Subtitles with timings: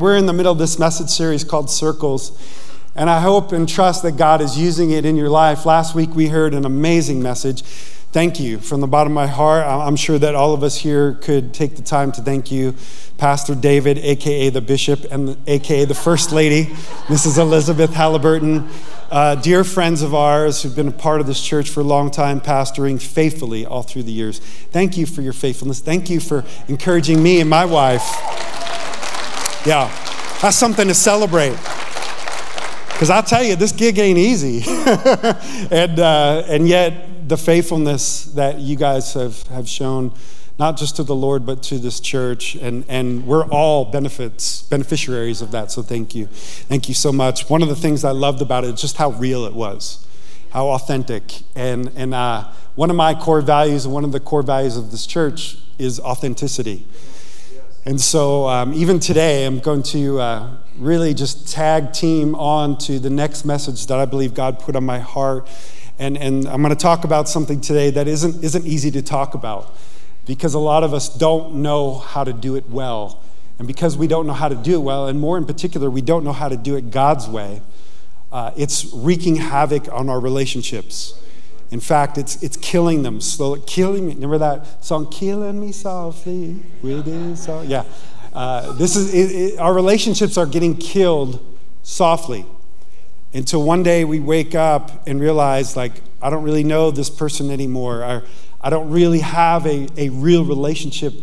[0.00, 2.32] we're in the middle of this message series called Circles.
[2.96, 5.66] And I hope and trust that God is using it in your life.
[5.66, 7.62] Last week we heard an amazing message.
[7.62, 9.64] Thank you from the bottom of my heart.
[9.66, 12.74] I'm sure that all of us here could take the time to thank you,
[13.18, 16.64] Pastor David, aka the Bishop, and aka the First Lady,
[17.06, 17.38] Mrs.
[17.38, 18.68] Elizabeth Halliburton,
[19.10, 22.10] uh, dear friends of ours who've been a part of this church for a long
[22.10, 24.40] time, pastoring faithfully all through the years.
[24.40, 25.80] Thank you for your faithfulness.
[25.80, 28.49] Thank you for encouraging me and my wife.
[29.66, 29.88] Yeah,
[30.40, 31.54] that's something to celebrate.
[33.00, 34.62] Because I tell you, this gig ain't easy.
[35.70, 40.12] and, uh, and yet, the faithfulness that you guys have, have shown,
[40.58, 42.54] not just to the Lord, but to this church.
[42.56, 45.70] And, and we're all benefits, beneficiaries of that.
[45.70, 46.26] So thank you.
[46.26, 47.50] Thank you so much.
[47.50, 50.06] One of the things I loved about it is just how real it was,
[50.50, 51.42] how authentic.
[51.54, 52.44] And, and uh,
[52.76, 56.00] one of my core values, and one of the core values of this church, is
[56.00, 56.86] authenticity.
[57.86, 62.98] And so, um, even today, I'm going to uh, really just tag team on to
[62.98, 65.48] the next message that I believe God put on my heart.
[65.98, 69.32] And, and I'm going to talk about something today that isn't, isn't easy to talk
[69.32, 69.74] about
[70.26, 73.22] because a lot of us don't know how to do it well.
[73.58, 76.02] And because we don't know how to do it well, and more in particular, we
[76.02, 77.62] don't know how to do it God's way,
[78.30, 81.18] uh, it's wreaking havoc on our relationships.
[81.70, 84.14] In fact, it's, it's killing them slowly, killing me.
[84.14, 87.66] Remember that song, Killing Me Softly with His Song?
[87.68, 87.84] Yeah.
[88.32, 91.44] Uh, this is, it, it, our relationships are getting killed
[91.82, 92.44] softly
[93.32, 97.50] until one day we wake up and realize, like, I don't really know this person
[97.50, 98.02] anymore.
[98.04, 98.22] I,
[98.60, 101.14] I don't really have a, a real relationship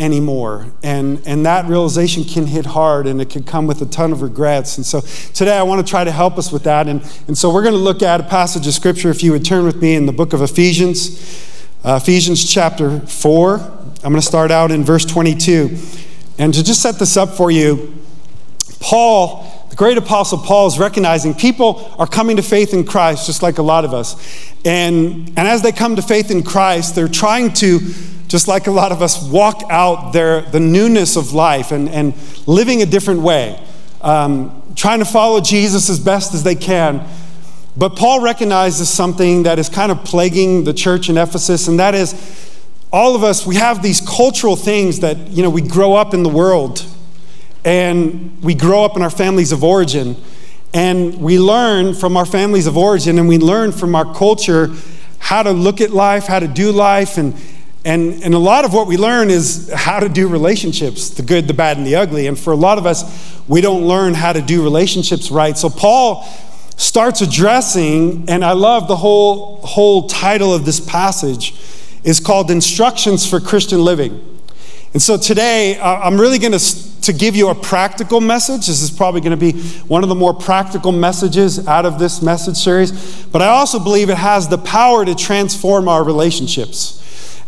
[0.00, 0.66] anymore.
[0.82, 4.22] And, and that realization can hit hard and it can come with a ton of
[4.22, 4.78] regrets.
[4.78, 6.88] And so today I want to try to help us with that.
[6.88, 9.44] And, and so we're going to look at a passage of scripture, if you would
[9.44, 13.58] turn with me in the book of Ephesians, uh, Ephesians chapter 4.
[13.58, 15.76] I'm going to start out in verse 22.
[16.38, 17.94] And to just set this up for you,
[18.80, 23.56] Paul, great apostle Paul, is recognizing people are coming to faith in Christ, just like
[23.56, 24.14] a lot of us.
[24.62, 27.78] And, and as they come to faith in Christ, they're trying to
[28.28, 32.12] just like a lot of us, walk out their, the newness of life and, and
[32.46, 33.58] living a different way,
[34.02, 37.08] um, trying to follow Jesus as best as they can.
[37.74, 41.94] But Paul recognizes something that is kind of plaguing the church in Ephesus, and that
[41.94, 42.12] is
[42.92, 46.22] all of us, we have these cultural things that, you know, we grow up in
[46.22, 46.84] the world
[47.64, 50.16] and we grow up in our families of origin.
[50.72, 54.70] And we learn from our families of origin and we learn from our culture
[55.18, 57.34] how to look at life, how to do life, and,
[57.84, 61.48] and, and a lot of what we learn is how to do relationships the good,
[61.48, 62.26] the bad, and the ugly.
[62.26, 65.56] And for a lot of us, we don't learn how to do relationships right.
[65.58, 66.24] So Paul
[66.76, 71.54] starts addressing, and I love the whole, whole title of this passage
[72.04, 74.40] is called Instructions for Christian Living.
[74.92, 76.58] And so today, I'm really going to,
[77.02, 78.66] to give you a practical message.
[78.66, 82.22] This is probably going to be one of the more practical messages out of this
[82.22, 83.24] message series.
[83.26, 86.98] But I also believe it has the power to transform our relationships.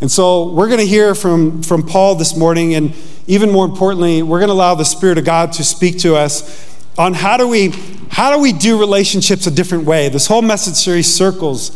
[0.00, 2.92] And so we're going to hear from, from Paul this morning, and
[3.26, 6.68] even more importantly, we're going to allow the Spirit of God to speak to us
[6.98, 7.70] on how do we
[8.10, 10.10] how do we do relationships a different way.
[10.10, 11.70] This whole message series circles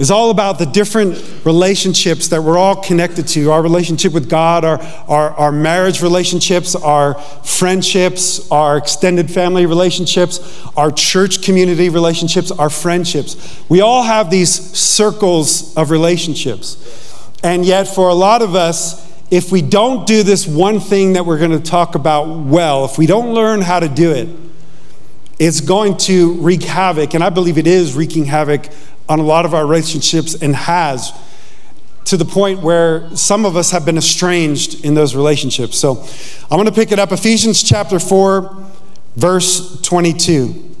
[0.00, 4.64] is all about the different relationships that we're all connected to our relationship with God,
[4.64, 12.50] our, our, our, marriage relationships, our friendships, our extended family relationships, our church community relationships,
[12.50, 13.62] our friendships.
[13.68, 16.78] We all have these circles of relationships.
[17.44, 21.26] And yet, for a lot of us, if we don't do this one thing that
[21.26, 24.30] we're going to talk about well, if we don't learn how to do it,
[25.40, 27.14] it's going to wreak havoc.
[27.14, 28.66] And I believe it is wreaking havoc
[29.10, 31.12] on a lot of our relationships and has
[32.04, 35.76] to the point where some of us have been estranged in those relationships.
[35.76, 36.06] So
[36.44, 38.66] I'm going to pick it up Ephesians chapter 4,
[39.16, 40.76] verse 22.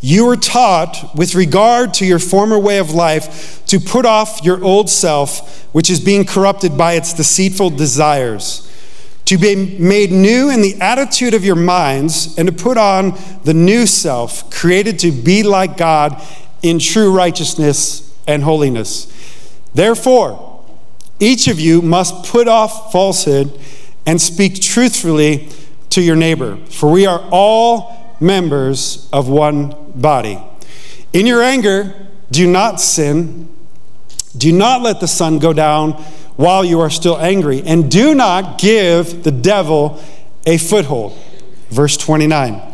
[0.00, 4.62] You were taught, with regard to your former way of life, to put off your
[4.64, 8.66] old self, which is being corrupted by its deceitful desires,
[9.26, 13.54] to be made new in the attitude of your minds, and to put on the
[13.54, 16.20] new self, created to be like God
[16.62, 19.06] in true righteousness and holiness.
[19.74, 20.64] Therefore,
[21.18, 23.58] each of you must put off falsehood
[24.06, 25.48] and speak truthfully
[25.90, 30.38] to your neighbor, for we are all members of one body.
[31.12, 31.94] In your anger,
[32.30, 33.48] do not sin.
[34.36, 35.92] Do not let the sun go down
[36.36, 40.02] while you are still angry, and do not give the devil
[40.46, 41.18] a foothold.
[41.68, 42.69] Verse 29.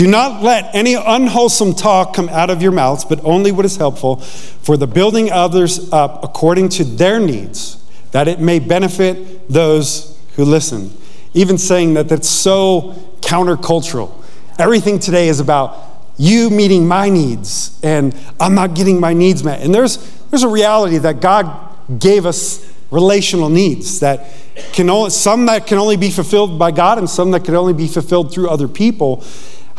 [0.00, 3.76] Do not let any unwholesome talk come out of your mouths, but only what is
[3.76, 10.18] helpful for the building others up according to their needs, that it may benefit those
[10.36, 10.90] who listen.
[11.34, 14.10] even saying that that's so countercultural.
[14.58, 15.76] Everything today is about
[16.16, 19.60] you meeting my needs, and I'm not getting my needs met.
[19.60, 19.98] And there's,
[20.30, 24.32] there's a reality that God gave us relational needs that
[24.72, 27.74] can only, some that can only be fulfilled by God and some that can only
[27.74, 29.22] be fulfilled through other people.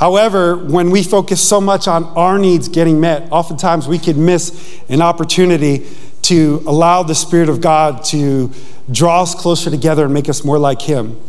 [0.01, 4.81] However, when we focus so much on our needs getting met, oftentimes we could miss
[4.89, 5.87] an opportunity
[6.23, 8.49] to allow the Spirit of God to
[8.91, 11.21] draw us closer together and make us more like Him.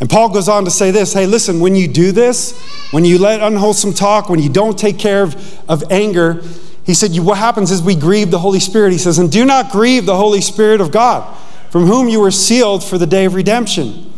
[0.00, 2.60] And Paul goes on to say this hey, listen, when you do this,
[2.90, 6.42] when you let unwholesome talk, when you don't take care of, of anger,
[6.82, 8.90] he said, What happens is we grieve the Holy Spirit.
[8.90, 11.38] He says, And do not grieve the Holy Spirit of God,
[11.70, 14.12] from whom you were sealed for the day of redemption.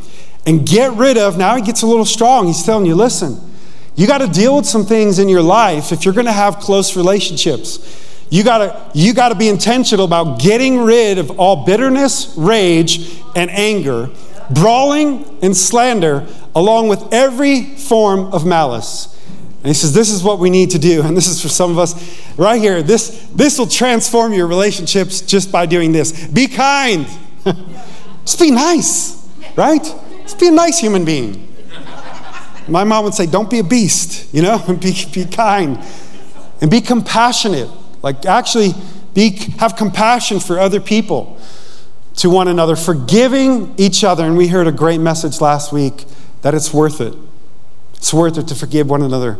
[0.47, 2.47] And get rid of, now he gets a little strong.
[2.47, 3.52] He's telling you, listen,
[3.94, 6.59] you got to deal with some things in your life if you're going to have
[6.59, 7.99] close relationships.
[8.33, 14.09] You gotta, you gotta be intentional about getting rid of all bitterness, rage, and anger,
[14.49, 19.12] brawling and slander, along with every form of malice.
[19.59, 21.03] And he says, This is what we need to do.
[21.06, 21.94] And this is for some of us
[22.39, 22.83] right here.
[22.83, 26.27] This, this will transform your relationships just by doing this.
[26.29, 27.06] Be kind.
[28.25, 29.85] just be nice, right?
[30.23, 31.52] Just be a nice human being.
[32.69, 34.59] My mom would say, Don't be a beast, you know?
[34.81, 35.79] be, be kind.
[36.61, 37.69] And be compassionate.
[38.03, 38.73] Like, actually,
[39.14, 41.38] be, have compassion for other people,
[42.17, 44.25] to one another, forgiving each other.
[44.25, 46.05] And we heard a great message last week
[46.43, 47.14] that it's worth it.
[47.94, 49.35] It's worth it to forgive one another.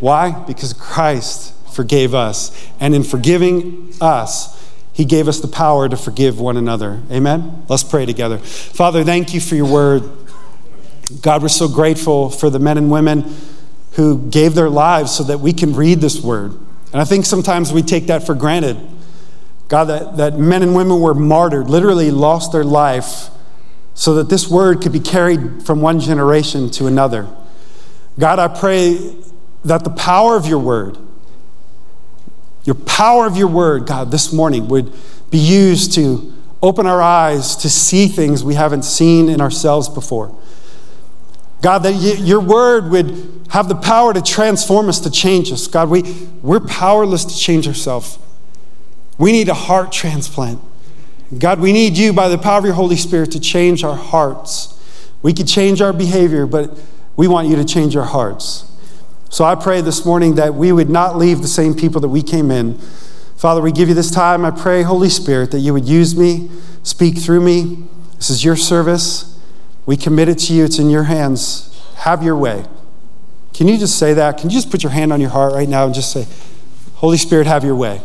[0.00, 0.32] Why?
[0.44, 2.68] Because Christ forgave us.
[2.80, 4.58] And in forgiving us,
[4.92, 7.00] he gave us the power to forgive one another.
[7.10, 7.64] Amen?
[7.68, 8.38] Let's pray together.
[8.38, 10.02] Father, thank you for your word.
[11.20, 13.34] God, we're so grateful for the men and women
[13.92, 16.52] who gave their lives so that we can read this word.
[16.92, 18.76] And I think sometimes we take that for granted.
[19.68, 23.28] God, that, that men and women were martyred, literally lost their life
[23.94, 27.28] so that this word could be carried from one generation to another.
[28.18, 29.16] God, I pray
[29.64, 30.98] that the power of your word,
[32.64, 34.92] your power of your word, God, this morning would
[35.30, 36.32] be used to
[36.62, 40.34] open our eyes to see things we haven't seen in ourselves before.
[41.60, 45.66] God, that your word would have the power to transform us, to change us.
[45.66, 46.02] God, we,
[46.42, 48.18] we're powerless to change ourselves.
[49.18, 50.60] We need a heart transplant.
[51.36, 54.74] God, we need you by the power of your Holy Spirit to change our hearts.
[55.22, 56.78] We could change our behavior, but
[57.16, 58.64] we want you to change our hearts.
[59.28, 62.22] So I pray this morning that we would not leave the same people that we
[62.22, 62.78] came in.
[63.36, 64.44] Father, we give you this time.
[64.44, 66.50] I pray, Holy Spirit, that you would use me,
[66.82, 67.84] speak through me.
[68.16, 69.37] This is your service.
[69.88, 71.74] We commit it to you, it's in your hands.
[71.96, 72.66] Have your way.
[73.54, 74.36] Can you just say that?
[74.36, 76.26] Can you just put your hand on your heart right now and just say,
[76.96, 78.02] Holy Spirit, have your way?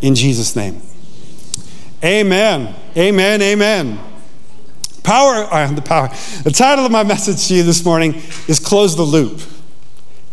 [0.00, 0.82] In Jesus' name.
[2.02, 2.74] Amen.
[2.96, 3.42] Amen.
[3.42, 4.00] Amen.
[5.04, 6.08] Power, the power.
[6.42, 8.16] The title of my message to you this morning
[8.48, 9.40] is Close the Loop.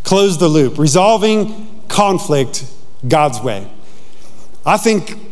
[0.04, 0.80] Close the Loop.
[0.80, 2.66] Resolving conflict
[3.08, 3.70] God's way.
[4.66, 5.29] I think,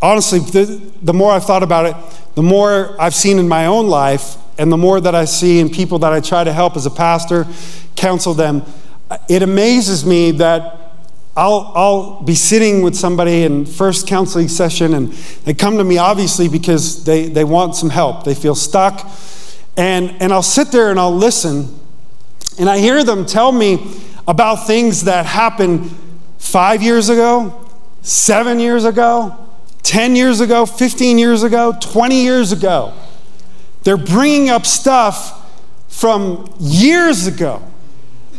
[0.00, 1.96] honestly, the, the more I've thought about it,
[2.34, 5.70] the more I've seen in my own life, and the more that I see in
[5.70, 7.46] people that I try to help as a pastor,
[7.94, 8.62] counsel them,
[9.28, 10.74] it amazes me that
[11.36, 15.12] I'll, I'll be sitting with somebody in first counseling session and
[15.44, 18.24] they come to me obviously because they, they want some help.
[18.24, 19.08] They feel stuck.
[19.76, 21.78] And, and I'll sit there and I'll listen
[22.58, 25.94] and I hear them tell me about things that happened
[26.38, 27.70] five years ago,
[28.02, 29.47] seven years ago,
[29.88, 32.92] 10 years ago, 15 years ago, 20 years ago.
[33.84, 35.50] They're bringing up stuff
[35.88, 37.62] from years ago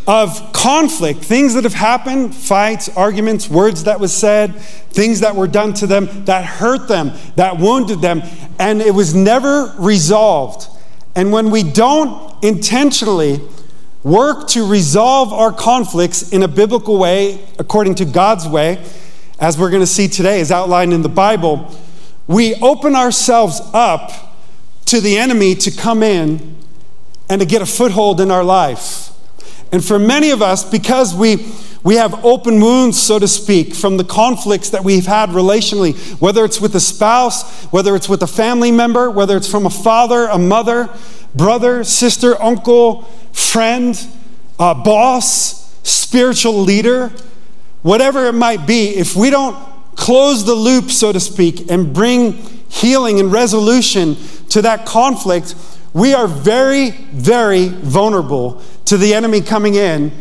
[0.06, 4.56] of conflict, things that have happened, fights, arguments, words that was said,
[4.92, 8.22] things that were done to them that hurt them, that wounded them,
[8.60, 10.68] and it was never resolved.
[11.16, 13.42] And when we don't intentionally
[14.04, 18.84] work to resolve our conflicts in a biblical way, according to God's way,
[19.40, 21.74] as we're going to see today, as outlined in the Bible,
[22.28, 24.36] we open ourselves up
[24.86, 26.58] to the enemy to come in
[27.30, 29.12] and to get a foothold in our life.
[29.72, 31.48] And for many of us, because we,
[31.84, 36.44] we have open wounds, so to speak, from the conflicts that we've had relationally, whether
[36.44, 40.26] it's with a spouse, whether it's with a family member, whether it's from a father,
[40.26, 40.90] a mother,
[41.36, 44.08] brother, sister, uncle, friend,
[44.58, 47.12] uh, boss, spiritual leader,
[47.82, 49.58] whatever it might be, if we don't
[49.96, 52.34] close the loop, so to speak, and bring
[52.70, 54.16] healing and resolution
[54.50, 55.56] to that conflict,
[55.94, 60.12] we are very, very vulnerable to the enemy coming in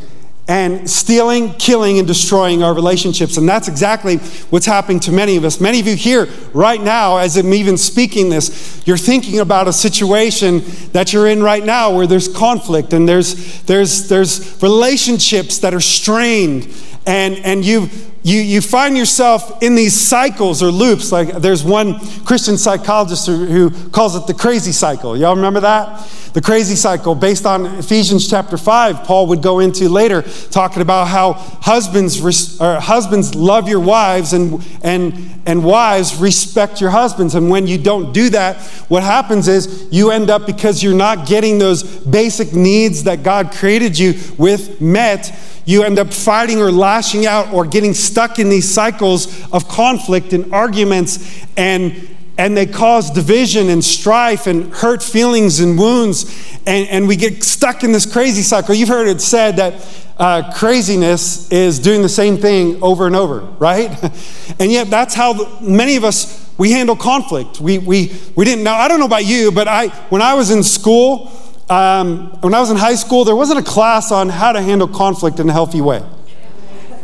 [0.49, 3.37] and stealing, killing, and destroying our relationships.
[3.37, 4.17] And that's exactly
[4.49, 5.61] what's happening to many of us.
[5.61, 9.75] Many of you here right now, as I'm even speaking this, you're thinking about a
[9.75, 10.63] situation
[10.93, 15.81] that you're in right now where there's conflict and there's, there's, there's relationships that are
[15.81, 16.75] strained.
[17.09, 17.89] And, and you,
[18.23, 21.13] you, you find yourself in these cycles or loops.
[21.13, 25.17] Like there's one Christian psychologist who, calls it the crazy cycle.
[25.17, 26.07] Y'all remember that?
[26.35, 31.07] The crazy cycle, based on Ephesians chapter 5, Paul would go into later, talking about
[31.07, 32.21] how husbands,
[32.61, 37.35] or husbands love your wives and, and, and wives respect your husbands.
[37.35, 41.27] And when you don't do that, what happens is you end up, because you're not
[41.27, 45.35] getting those basic needs that God created you with met,
[45.65, 50.33] you end up fighting or lashing out or getting stuck in these cycles of conflict
[50.33, 56.25] and arguments and and they cause division and strife and hurt feelings and wounds,
[56.67, 58.77] and, and we get stuck in this crazy cycle.
[58.77, 59.75] You've heard it said that
[60.17, 63.91] uh, craziness is doing the same thing over and over, right?
[64.61, 67.61] and yet, that's how many of us we handle conflict.
[67.61, 68.73] We, we, we didn't know.
[68.73, 71.33] I don't know about you, but I, when I was in school,
[71.69, 74.89] um, when I was in high school, there wasn't a class on how to handle
[74.89, 76.05] conflict in a healthy way.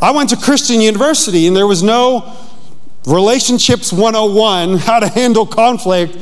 [0.05, 2.37] I went to Christian University, and there was no
[3.07, 6.15] Relationships 101 How to Handle Conflict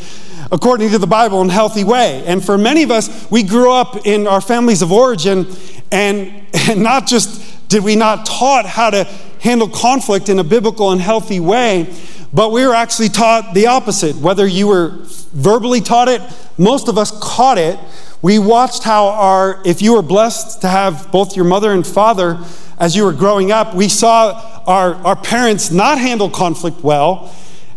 [0.53, 2.23] according to the Bible in a healthy way.
[2.25, 5.47] And for many of us, we grew up in our families of origin,
[5.91, 6.31] and,
[6.69, 9.03] and not just did we not taught how to
[9.41, 11.93] handle conflict in a biblical and healthy way,
[12.31, 14.15] but we were actually taught the opposite.
[14.15, 14.99] Whether you were
[15.33, 16.21] verbally taught it,
[16.57, 17.77] most of us caught it.
[18.21, 22.39] We watched how our, if you were blessed to have both your mother and father
[22.79, 27.33] as you were growing up, we saw our, our parents not handle conflict well,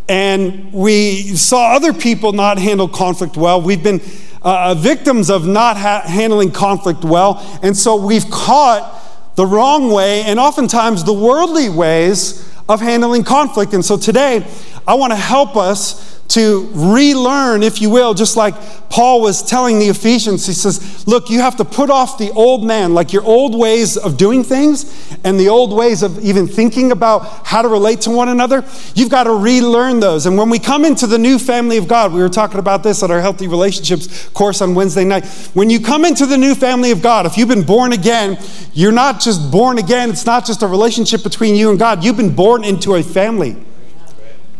[0.08, 3.60] and we saw other people not handle conflict well.
[3.60, 4.00] We've been
[4.42, 9.02] uh, victims of not ha- handling conflict well, and so we've caught
[9.34, 13.74] the wrong way and oftentimes the worldly ways of handling conflict.
[13.74, 14.46] And so today,
[14.86, 18.54] I want to help us to relearn, if you will, just like
[18.90, 20.46] Paul was telling the Ephesians.
[20.46, 23.96] He says, Look, you have to put off the old man, like your old ways
[23.96, 28.10] of doing things and the old ways of even thinking about how to relate to
[28.10, 28.64] one another.
[28.94, 30.26] You've got to relearn those.
[30.26, 33.02] And when we come into the new family of God, we were talking about this
[33.02, 35.26] at our Healthy Relationships course on Wednesday night.
[35.54, 38.38] When you come into the new family of God, if you've been born again,
[38.72, 42.16] you're not just born again, it's not just a relationship between you and God, you've
[42.16, 43.56] been born into a family.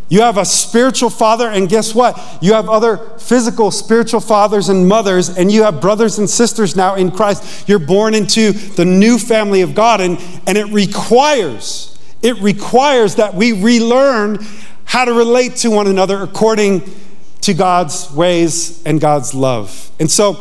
[0.08, 2.38] You have a spiritual father, and guess what?
[2.40, 6.94] You have other physical spiritual fathers and mothers, and you have brothers and sisters now
[6.94, 7.68] in Christ.
[7.68, 13.34] You're born into the new family of God, and, and it requires, it requires that
[13.34, 14.38] we relearn
[14.84, 16.82] how to relate to one another according
[17.40, 19.90] to God's ways and God's love.
[19.98, 20.34] And so,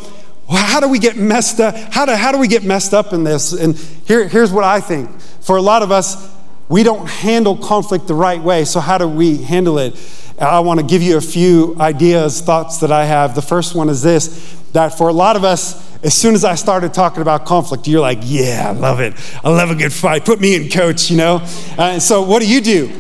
[0.48, 1.76] how do we get messed up?
[1.76, 3.52] How do, how do we get messed up in this?
[3.52, 5.20] And here, here's what I think.
[5.42, 6.35] For a lot of us,
[6.68, 8.66] we don't handle conflict the right way.
[8.66, 9.96] So, how do we handle it?
[10.40, 13.36] I want to give you a few ideas, thoughts that I have.
[13.36, 16.56] The first one is this that for a lot of us, as soon as I
[16.56, 19.14] started talking about conflict, you're like, yeah, I love it.
[19.42, 20.26] I love a good fight.
[20.26, 21.42] Put me in, coach, you know?
[21.78, 22.92] Uh, so, what do you do?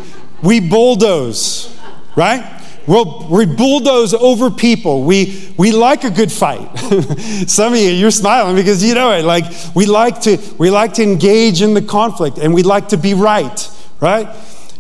[0.42, 1.78] We bulldoze,
[2.16, 2.65] right?
[2.88, 5.04] We'll, we bulldoze over people.
[5.04, 6.78] We, we like a good fight.
[7.48, 9.24] Some of you, you're smiling because you know it.
[9.24, 12.98] Like we like to, we like to engage in the conflict and we like to
[12.98, 14.28] be right, right?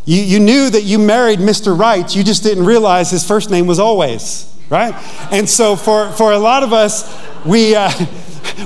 [0.05, 1.77] You, you knew that you married Mr.
[1.77, 2.15] Right.
[2.15, 4.93] You just didn't realize his first name was always, right?
[5.31, 7.12] And so for, for a lot of us,
[7.43, 7.89] we, uh,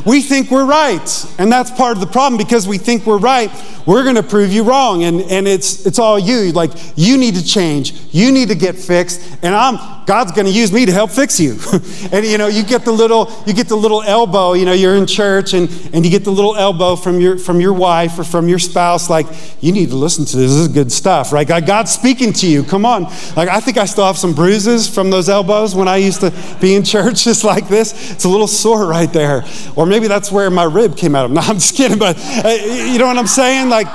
[0.06, 1.26] we think we're right.
[1.38, 3.52] And that's part of the problem because we think we're right.
[3.86, 5.04] We're going to prove you wrong.
[5.04, 6.52] And, and it's, it's all you.
[6.52, 7.94] Like, you need to change.
[8.12, 9.38] You need to get fixed.
[9.42, 11.58] And I'm, God's going to use me to help fix you.
[12.12, 14.96] and, you know, you get the little, you get the little elbow, you know, you're
[14.96, 18.24] in church and, and you get the little elbow from your, from your wife or
[18.24, 19.10] from your spouse.
[19.10, 19.28] Like,
[19.62, 20.52] you need to listen to this.
[20.52, 21.48] This is good stuff, right?
[21.48, 22.64] God's speaking to you.
[22.64, 23.04] Come on.
[23.36, 26.34] Like, I think I still have some bruises from those elbows when I used to
[26.60, 28.12] be in church just like this.
[28.12, 29.44] It's a little sore right there.
[29.80, 31.32] Or maybe that's where my rib came out of.
[31.40, 33.70] No, I'm just kidding, but uh, you know what I'm saying?
[33.70, 33.88] Like,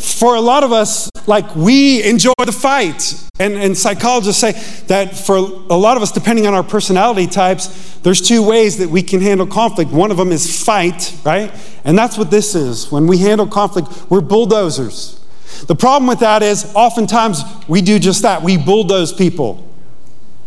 [0.00, 3.14] for a lot of us, like we enjoy the fight.
[3.38, 4.50] And, and psychologists say
[4.88, 8.88] that for a lot of us, depending on our personality types, there's two ways that
[8.88, 9.92] we can handle conflict.
[9.92, 11.54] One of them is fight, right?
[11.84, 12.90] And that's what this is.
[12.90, 15.24] When we handle conflict, we're bulldozers.
[15.68, 18.42] The problem with that is oftentimes we do just that.
[18.42, 19.64] We bulldoze people,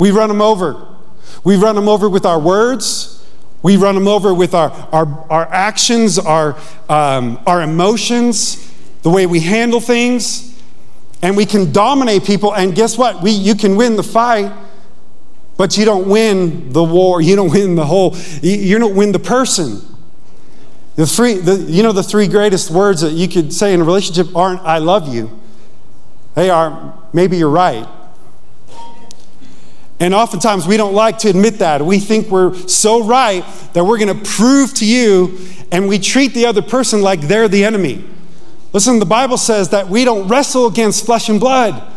[0.01, 0.89] we run them over.
[1.43, 3.25] We run them over with our words.
[3.63, 6.57] We run them over with our, our, our actions, our,
[6.89, 8.73] um, our emotions,
[9.03, 10.59] the way we handle things.
[11.21, 12.53] And we can dominate people.
[12.55, 13.21] And guess what?
[13.21, 14.51] We, you can win the fight,
[15.57, 17.21] but you don't win the war.
[17.21, 19.81] You don't win the whole, you don't win the person.
[20.95, 23.83] The three, the, you know, the three greatest words that you could say in a
[23.83, 25.39] relationship aren't "I love you."
[26.35, 27.87] They are maybe you're right.
[30.01, 31.85] And oftentimes we don't like to admit that.
[31.85, 35.37] We think we're so right that we're going to prove to you,
[35.71, 38.03] and we treat the other person like they're the enemy.
[38.73, 41.87] Listen, the Bible says that we don't wrestle against flesh and blood.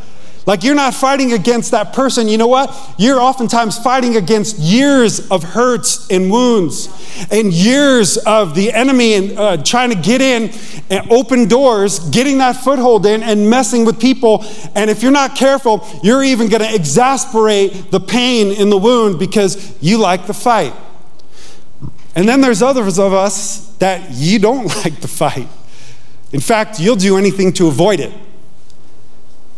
[0.47, 2.29] Like you're not fighting against that person.
[2.29, 2.95] You know what?
[2.99, 6.89] You're oftentimes fighting against years of hurts and wounds
[7.31, 10.51] and years of the enemy and uh, trying to get in
[10.91, 14.45] and open doors, getting that foothold in and messing with people.
[14.75, 19.19] And if you're not careful, you're even going to exasperate the pain in the wound
[19.19, 20.75] because you like the fight.
[22.15, 25.49] And then there's others of us that you don't like the fight.
[26.33, 28.13] In fact, you'll do anything to avoid it.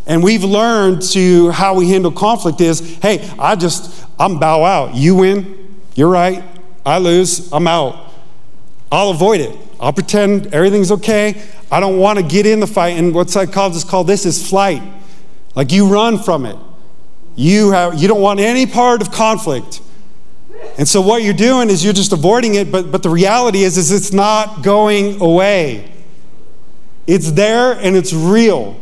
[0.06, 4.94] And we've learned to how we handle conflict is, hey, I just, I'm bow out.
[4.94, 6.44] You win, you're right.
[6.84, 8.12] I lose, I'm out.
[8.92, 9.58] I'll avoid it.
[9.80, 11.42] I'll pretend everything's okay.
[11.70, 12.96] I don't want to get in the fight.
[12.96, 14.82] And what psychologists call this is flight.
[15.56, 16.56] Like you run from it.
[17.34, 19.80] You, have, you don't want any part of conflict.
[20.78, 23.76] And so what you're doing is you're just avoiding it, but, but the reality is,
[23.76, 25.92] is it's not going away.
[27.06, 28.78] It's there and it's real.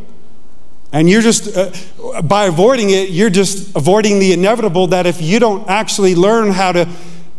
[0.95, 5.41] And you're just, uh, by avoiding it, you're just avoiding the inevitable that if you
[5.41, 6.89] don't actually learn how to,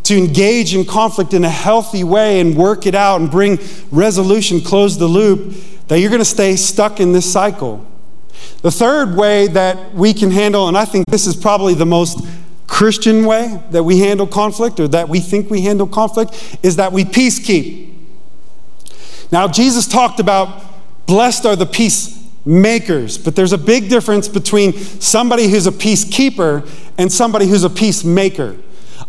[0.04, 3.58] to engage in conflict in a healthy way and work it out and bring
[3.92, 5.56] resolution, close the loop,
[5.88, 7.88] that you're going to stay stuck in this cycle.
[8.62, 12.28] The third way that we can handle, and I think this is probably the most
[12.68, 16.92] Christian way that we handle conflict or that we think we handle conflict, is that
[16.92, 17.96] we peace keep.
[19.32, 20.62] Now, Jesus talked about
[21.06, 23.18] blessed are the peace makers.
[23.18, 28.56] But there's a big difference between somebody who's a peacekeeper and somebody who's a peacemaker.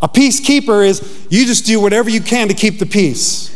[0.02, 3.52] A peacekeeper is you just do whatever you can to keep the peace.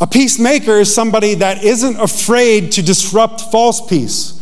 [0.00, 4.38] A peacemaker is somebody that isn't afraid to disrupt false peace.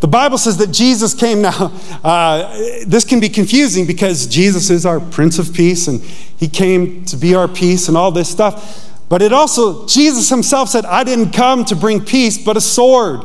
[0.00, 1.72] The Bible says that Jesus came now.
[2.02, 7.04] Uh, this can be confusing because Jesus is our Prince of Peace and he came
[7.04, 8.90] to be our peace and all this stuff.
[9.08, 13.22] But it also, Jesus himself said, I didn't come to bring peace, but a sword.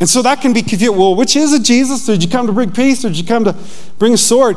[0.00, 0.96] And so that can be confused.
[0.96, 2.06] Well, which is it, Jesus?
[2.06, 3.56] Did you come to bring peace or did you come to
[3.98, 4.56] bring a sword?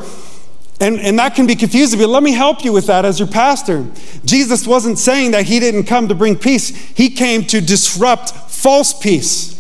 [0.80, 3.28] And, and that can be confusing, but let me help you with that as your
[3.28, 3.86] pastor.
[4.26, 8.93] Jesus wasn't saying that he didn't come to bring peace, he came to disrupt false
[8.93, 9.57] peace.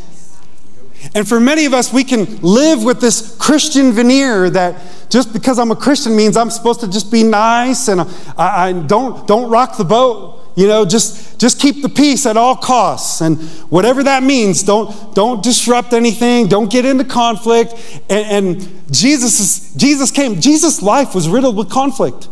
[1.13, 5.59] And for many of us, we can live with this Christian veneer that just because
[5.59, 9.49] I'm a Christian means I'm supposed to just be nice and I, I don't, don't
[9.49, 10.43] rock the boat.
[10.55, 13.21] You know, just, just keep the peace at all costs.
[13.21, 13.37] And
[13.69, 17.73] whatever that means, don't, don't disrupt anything, don't get into conflict.
[18.09, 22.27] And, and Jesus, is, Jesus came, Jesus' life was riddled with conflict.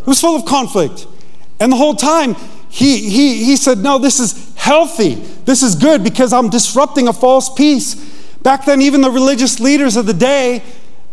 [0.00, 1.06] It was full of conflict.
[1.62, 2.34] And the whole time,
[2.68, 5.14] he, he, he said, No, this is healthy.
[5.14, 7.94] This is good because I'm disrupting a false peace.
[8.42, 10.64] Back then, even the religious leaders of the day,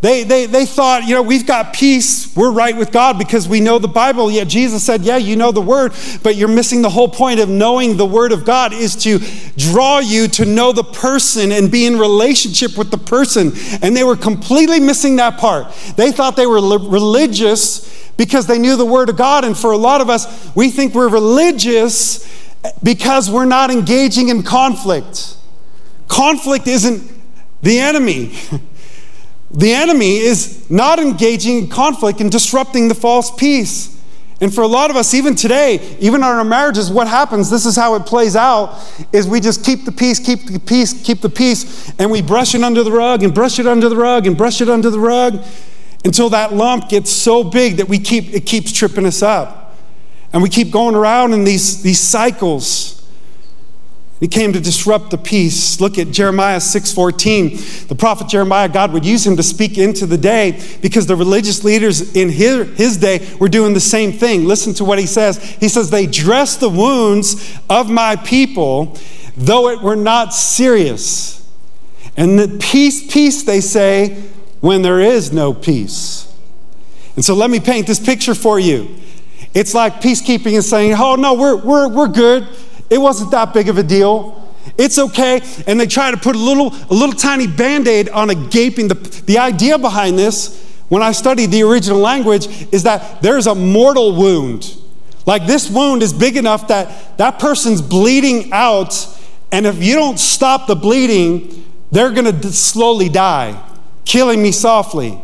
[0.01, 2.35] they, they, they thought, you know, we've got peace.
[2.35, 4.31] We're right with God because we know the Bible.
[4.31, 7.49] Yet Jesus said, yeah, you know the Word, but you're missing the whole point of
[7.49, 9.19] knowing the Word of God is to
[9.55, 13.51] draw you to know the person and be in relationship with the person.
[13.83, 15.71] And they were completely missing that part.
[15.95, 19.45] They thought they were religious because they knew the Word of God.
[19.45, 22.51] And for a lot of us, we think we're religious
[22.84, 25.38] because we're not engaging in conflict.
[26.10, 27.10] Conflict isn't
[27.63, 28.38] the enemy.
[29.51, 33.99] The enemy is not engaging in conflict and disrupting the false peace.
[34.39, 37.65] And for a lot of us, even today, even in our marriages, what happens, this
[37.65, 38.79] is how it plays out,
[39.12, 42.53] is we just keep the peace, keep the peace, keep the peace, and we brush
[42.53, 44.99] it under the rug and brush it under the rug and brush it under the
[44.99, 45.43] rug
[46.05, 49.75] until that lump gets so big that we keep, it keeps tripping us up.
[50.31, 52.99] And we keep going around in these, these cycles.
[54.19, 55.79] He came to disrupt the peace.
[55.79, 57.88] Look at Jeremiah 6:14.
[57.88, 61.63] The prophet Jeremiah, God would use him to speak into the day because the religious
[61.63, 64.45] leaders in his, his day were doing the same thing.
[64.45, 65.38] Listen to what he says.
[65.38, 68.97] He says, They dress the wounds of my people,
[69.38, 71.47] though it were not serious.
[72.17, 74.21] And the peace, peace, they say,
[74.61, 76.33] when there is no peace.
[77.15, 78.95] And so let me paint this picture for you.
[79.53, 82.47] It's like peacekeeping is saying, Oh, no, we're, we're, we're good.
[82.89, 84.35] It wasn't that big of a deal.
[84.77, 85.41] It's okay.
[85.67, 88.87] And they try to put a little, a little tiny band aid on a gaping.
[88.87, 88.95] The,
[89.25, 94.15] the idea behind this, when I studied the original language, is that there's a mortal
[94.15, 94.75] wound.
[95.25, 99.07] Like this wound is big enough that that person's bleeding out,
[99.51, 103.61] and if you don't stop the bleeding, they're going to slowly die,
[104.05, 105.19] killing me softly.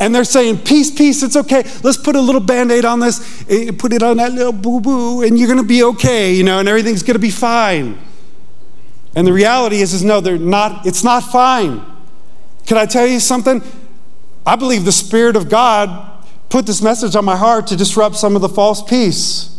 [0.00, 1.62] And they're saying, Peace, peace, it's okay.
[1.82, 4.80] Let's put a little band aid on this, eh, put it on that little boo
[4.80, 7.98] boo, and you're going to be okay, you know, and everything's going to be fine.
[9.14, 11.84] And the reality is, is no, they're not, it's not fine.
[12.66, 13.62] Can I tell you something?
[14.44, 16.12] I believe the Spirit of God
[16.48, 19.52] put this message on my heart to disrupt some of the false peace.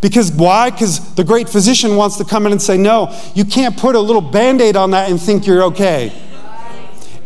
[0.00, 0.70] Because why?
[0.70, 4.00] Because the great physician wants to come in and say, no, you can't put a
[4.00, 6.12] little band aid on that and think you're okay.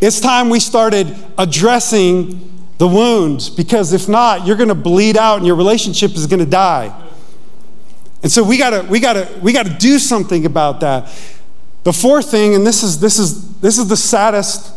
[0.01, 5.39] It's time we started addressing the wounds because if not, you're going to bleed out
[5.39, 6.95] and your relationship is going to die.
[8.23, 11.05] And so we got to we got to we got to do something about that.
[11.85, 14.73] The fourth thing and this is this is this is the saddest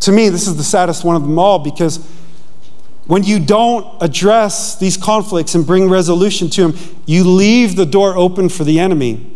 [0.00, 1.98] to me this is the saddest one of them all because
[3.06, 8.16] when you don't address these conflicts and bring resolution to them, you leave the door
[8.16, 9.32] open for the enemy.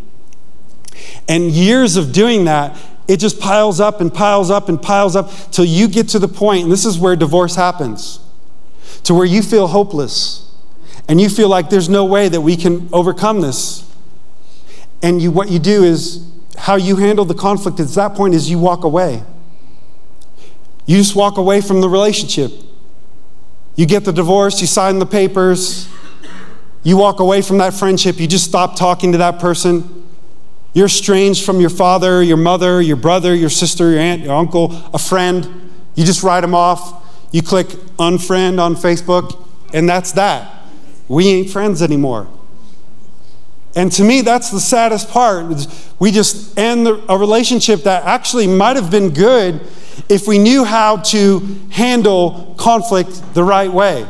[1.27, 2.77] And years of doing that,
[3.11, 6.29] it just piles up and piles up and piles up till you get to the
[6.29, 8.21] point, and this is where divorce happens,
[9.03, 10.49] to where you feel hopeless
[11.09, 13.93] and you feel like there's no way that we can overcome this.
[15.03, 18.49] And you, what you do is, how you handle the conflict at that point is
[18.49, 19.23] you walk away.
[20.85, 22.53] You just walk away from the relationship.
[23.75, 25.89] You get the divorce, you sign the papers,
[26.83, 30.07] you walk away from that friendship, you just stop talking to that person.
[30.73, 34.71] You're estranged from your father, your mother, your brother, your sister, your aunt, your uncle,
[34.93, 35.71] a friend.
[35.95, 37.03] You just write them off.
[37.31, 40.65] You click unfriend on Facebook, and that's that.
[41.07, 42.27] We ain't friends anymore.
[43.75, 45.65] And to me, that's the saddest part.
[45.99, 49.61] We just end a relationship that actually might have been good
[50.09, 54.05] if we knew how to handle conflict the right way.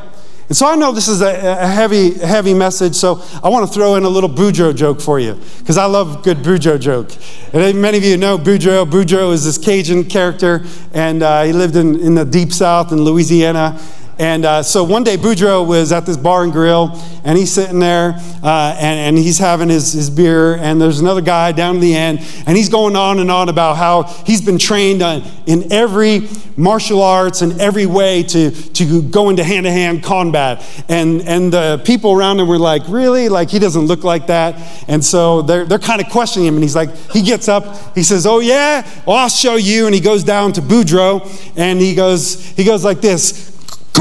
[0.51, 3.73] And so I know this is a, a heavy, heavy message, so I want to
[3.73, 7.09] throw in a little Boudreaux joke for you, because I love good Boudreaux joke.
[7.53, 8.85] And many of you know Boudreaux.
[8.85, 13.01] Boudreaux is this Cajun character, and uh, he lived in, in the deep south in
[13.01, 13.79] Louisiana.
[14.21, 16.91] And uh, so one day, Boudreaux was at this bar and grill,
[17.23, 21.21] and he's sitting there, uh, and, and, he's having his, his beer, and there's another
[21.21, 24.59] guy down in the end, and he's going on and on about how he's been
[24.59, 30.63] trained on, in every martial arts and every way to, to go into hand-to-hand combat.
[30.87, 33.27] And, and the people around him were like, really?
[33.27, 34.85] Like, he doesn't look like that.
[34.87, 38.03] And so they're, they're kind of questioning him, and he's like, he gets up, he
[38.03, 38.87] says, oh yeah?
[39.07, 39.87] Well, I'll show you.
[39.87, 43.50] And he goes down to Boudreaux, and he goes, he goes like this,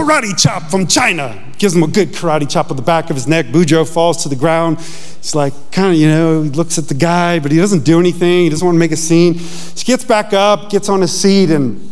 [0.00, 1.52] karate chop from China.
[1.58, 3.46] Gives him a good karate chop on the back of his neck.
[3.46, 4.78] Boudreaux falls to the ground.
[4.78, 8.00] He's like, kind of, you know, he looks at the guy, but he doesn't do
[8.00, 8.44] anything.
[8.44, 9.34] He doesn't want to make a scene.
[9.34, 11.90] He gets back up, gets on his seat, and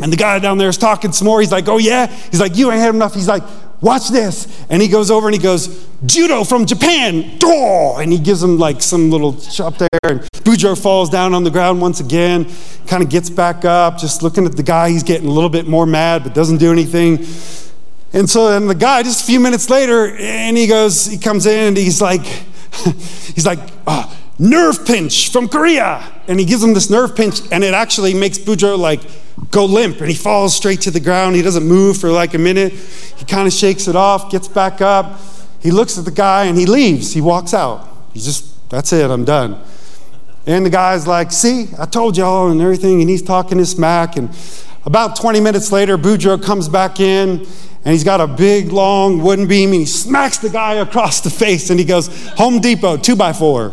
[0.00, 1.40] and the guy down there is talking some more.
[1.40, 2.06] He's like, oh yeah?
[2.06, 3.14] He's like, you ain't had enough.
[3.14, 3.42] He's like,
[3.80, 4.64] watch this.
[4.70, 7.38] And he goes over and he goes, judo from Japan.
[7.42, 9.88] And he gives him like some little chop there.
[10.02, 12.46] And Boudreaux falls down on the ground once again,
[12.86, 14.90] kind of gets back up, just looking at the guy.
[14.90, 17.24] He's getting a little bit more mad, but doesn't do anything.
[18.12, 21.46] And so then the guy, just a few minutes later, and he goes, he comes
[21.46, 22.24] in and he's like,
[22.84, 26.02] he's like, oh, nerve pinch from Korea.
[26.26, 29.02] And he gives him this nerve pinch, and it actually makes Boudreaux like
[29.50, 31.36] go limp, and he falls straight to the ground.
[31.36, 32.72] He doesn't move for like a minute.
[32.72, 35.20] He kind of shakes it off, gets back up.
[35.60, 37.12] He looks at the guy, and he leaves.
[37.12, 37.88] He walks out.
[38.12, 39.60] He's just, that's it, I'm done.
[40.46, 44.16] And the guy's like, see, I told y'all, and everything, and he's talking his smack.
[44.16, 44.30] And
[44.84, 49.46] about 20 minutes later, Boudreaux comes back in, and he's got a big, long wooden
[49.46, 53.16] beam, and he smacks the guy across the face, and he goes, Home Depot, two
[53.16, 53.72] by four.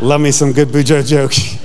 [0.00, 1.58] Love me some good Boudreaux jokes.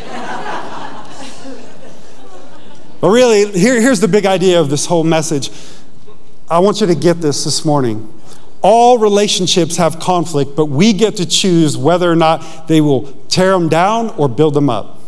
[3.00, 5.50] but really, here, here's the big idea of this whole message.
[6.50, 8.12] I want you to get this this morning.
[8.62, 13.52] All relationships have conflict, but we get to choose whether or not they will tear
[13.52, 15.00] them down or build them up.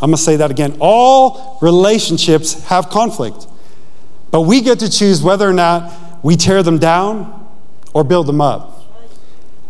[0.00, 0.78] I'm going to say that again.
[0.80, 3.46] All relationships have conflict,
[4.30, 5.92] but we get to choose whether or not
[6.24, 7.46] we tear them down
[7.92, 8.83] or build them up.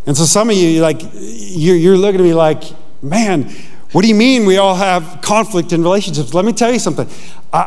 [0.06, 2.62] And so some of you, like, you're, you're looking at me like,
[3.02, 3.50] man,
[3.92, 6.34] what do you mean we all have conflict in relationships?
[6.34, 7.08] Let me tell you something.
[7.52, 7.58] I,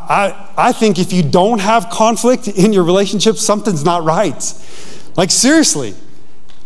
[0.57, 4.53] I, I think if you don't have conflict in your relationship, something's not right.
[5.15, 5.95] Like, seriously.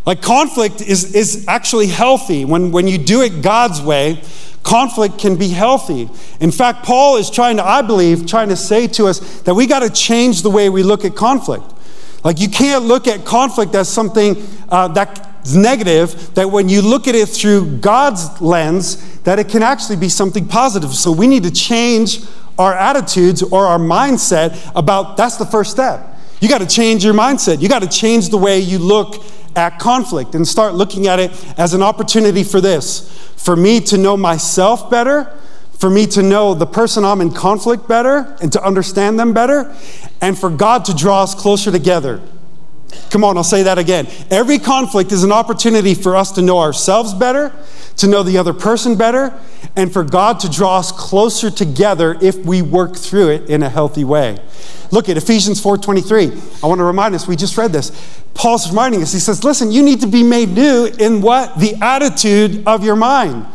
[0.06, 2.44] Like, conflict is, is actually healthy.
[2.44, 4.22] When, when you do it God's way,
[4.64, 6.10] conflict can be healthy.
[6.40, 9.68] In fact, Paul is trying to, I believe, trying to say to us that we
[9.68, 11.64] got to change the way we look at conflict.
[12.24, 17.08] Like, you can't look at conflict as something uh, that negative that when you look
[17.08, 20.93] at it through God's lens, that it can actually be something positive.
[20.93, 22.23] So we need to change
[22.58, 26.08] our attitudes or our mindset about that's the first step.
[26.39, 27.62] You got to change your mindset.
[27.62, 29.23] You got to change the way you look
[29.56, 33.97] at conflict and start looking at it as an opportunity for this for me to
[33.97, 35.25] know myself better,
[35.77, 39.75] for me to know the person I'm in conflict better and to understand them better,
[40.21, 42.21] and for God to draw us closer together.
[43.10, 44.08] Come on, I'll say that again.
[44.30, 47.54] Every conflict is an opportunity for us to know ourselves better,
[47.97, 49.34] to know the other person better,
[49.75, 53.69] and for God to draw us closer together if we work through it in a
[53.69, 54.38] healthy way.
[54.91, 56.32] Look at Ephesians 4:23.
[56.63, 57.91] I want to remind us, we just read this.
[58.34, 59.12] Paul's reminding us.
[59.12, 61.60] He says, "Listen, you need to be made new in what?
[61.60, 63.45] The attitude of your mind."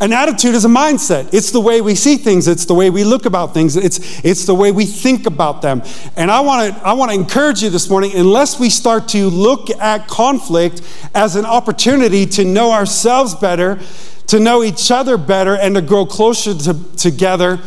[0.00, 1.34] An attitude is a mindset.
[1.34, 4.46] It's the way we see things, it's the way we look about things, it's, it's
[4.46, 5.82] the way we think about them.
[6.16, 9.28] And I want to I want to encourage you this morning, unless we start to
[9.28, 10.80] look at conflict
[11.14, 13.78] as an opportunity to know ourselves better,
[14.28, 17.58] to know each other better, and to grow closer to, together,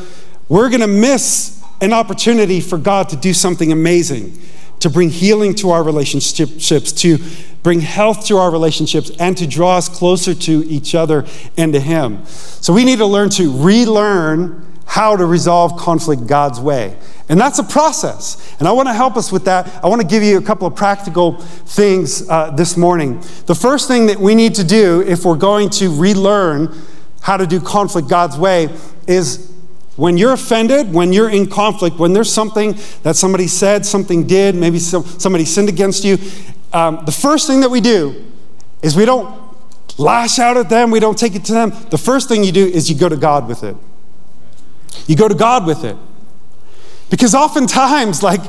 [0.49, 4.39] we're going to miss an opportunity for God to do something amazing
[4.83, 7.17] to bring healing to our relationships, to
[7.63, 11.25] bring health to our relationships, and to draw us closer to each other
[11.57, 12.25] and to Him.
[12.25, 16.97] So we need to learn to relearn how to resolve conflict God's way.
[17.29, 18.57] And that's a process.
[18.59, 19.81] And I want to help us with that.
[19.81, 23.21] I want to give you a couple of practical things uh, this morning.
[23.45, 26.75] The first thing that we need to do if we're going to relearn
[27.21, 28.67] how to do conflict God's way
[29.07, 29.52] is
[29.95, 34.55] when you're offended, when you're in conflict, when there's something that somebody said, something did,
[34.55, 36.17] maybe somebody sinned against you,
[36.73, 38.25] um, the first thing that we do
[38.81, 39.41] is we don't
[39.99, 41.71] lash out at them, we don't take it to them.
[41.91, 43.77] The first thing you do is you go to God with it.
[45.05, 45.95] You go to God with it.
[47.09, 48.41] Because oftentimes, like,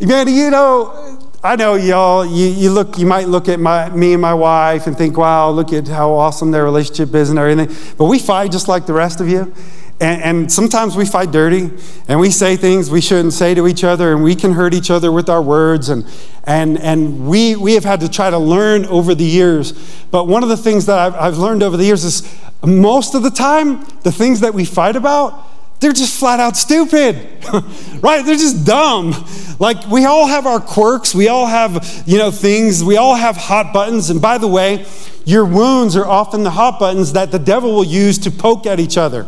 [0.00, 4.12] man, you know, I know y'all, you, you look, you might look at my, me
[4.12, 7.74] and my wife and think, wow, look at how awesome their relationship is and everything.
[7.98, 9.52] But we fight just like the rest of you.
[10.00, 11.70] And, and, sometimes we fight dirty
[12.08, 14.90] and we say things we shouldn't say to each other and we can hurt each
[14.90, 15.88] other with our words.
[15.88, 16.04] And,
[16.42, 19.72] and, and we, we have had to try to learn over the years.
[20.10, 23.22] But one of the things that I've, I've learned over the years is most of
[23.22, 27.44] the time, the things that we fight about, they're just flat out stupid,
[28.02, 28.24] right?
[28.24, 29.12] They're just dumb.
[29.58, 33.36] Like we all have our quirks, we all have, you know, things, we all have
[33.36, 34.10] hot buttons.
[34.10, 34.86] And by the way,
[35.24, 38.80] your wounds are often the hot buttons that the devil will use to poke at
[38.80, 39.26] each other.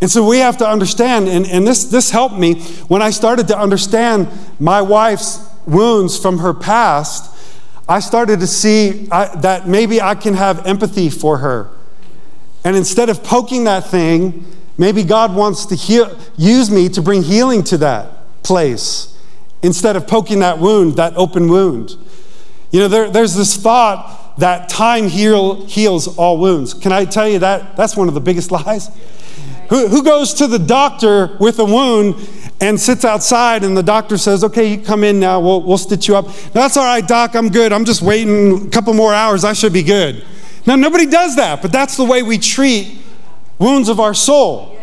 [0.00, 3.48] And so we have to understand, and, and this, this helped me when I started
[3.48, 4.28] to understand
[4.60, 7.34] my wife's wounds from her past.
[7.88, 11.70] I started to see I, that maybe I can have empathy for her.
[12.64, 14.44] And instead of poking that thing,
[14.76, 19.16] maybe God wants to heal, use me to bring healing to that place
[19.62, 21.96] instead of poking that wound, that open wound.
[22.70, 26.74] You know, there, there's this thought that time heal, heals all wounds.
[26.74, 27.76] Can I tell you that?
[27.76, 28.88] That's one of the biggest lies.
[29.68, 32.14] Who, who goes to the doctor with a wound
[32.60, 36.08] and sits outside and the doctor says, okay, you come in now, we'll, we'll stitch
[36.08, 36.26] you up.
[36.26, 37.72] No, that's all right, doc, I'm good.
[37.72, 40.24] I'm just waiting a couple more hours, I should be good.
[40.66, 42.98] Now, nobody does that, but that's the way we treat
[43.58, 44.77] wounds of our soul.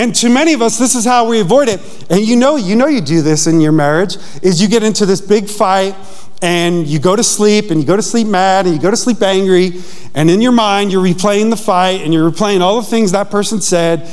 [0.00, 1.78] And to many of us, this is how we avoid it.
[2.08, 5.04] And you know, you know you do this in your marriage, is you get into
[5.04, 5.94] this big fight
[6.40, 8.96] and you go to sleep and you go to sleep mad and you go to
[8.96, 9.82] sleep angry
[10.14, 13.30] and in your mind you're replaying the fight and you're replaying all the things that
[13.30, 14.10] person said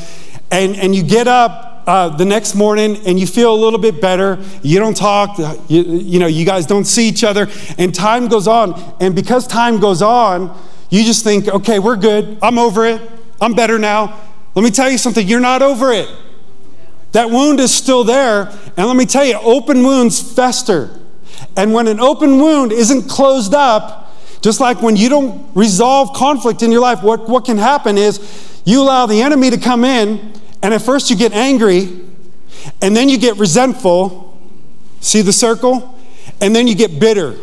[0.51, 4.01] and, and you get up uh, the next morning and you feel a little bit
[4.01, 4.43] better.
[4.61, 7.47] You don't talk you, you know you guys don't see each other
[7.77, 8.73] and time goes on.
[8.99, 10.53] And because time goes on
[10.89, 12.39] you just think okay we're good.
[12.41, 13.01] I'm over it.
[13.39, 14.19] I'm better now
[14.57, 16.09] let me tell you something you're not over it
[17.13, 20.99] that wound is still there and let me tell you open wounds fester
[21.55, 26.61] and when an open wound isn't closed up, just like when you don't resolve conflict
[26.61, 30.33] in your life, what, what can happen is you allow the enemy to come in,
[30.61, 32.01] and at first you get angry,
[32.81, 34.37] and then you get resentful.
[34.99, 35.95] See the circle?
[36.41, 37.35] And then you get bitter.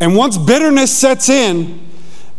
[0.00, 1.87] And once bitterness sets in,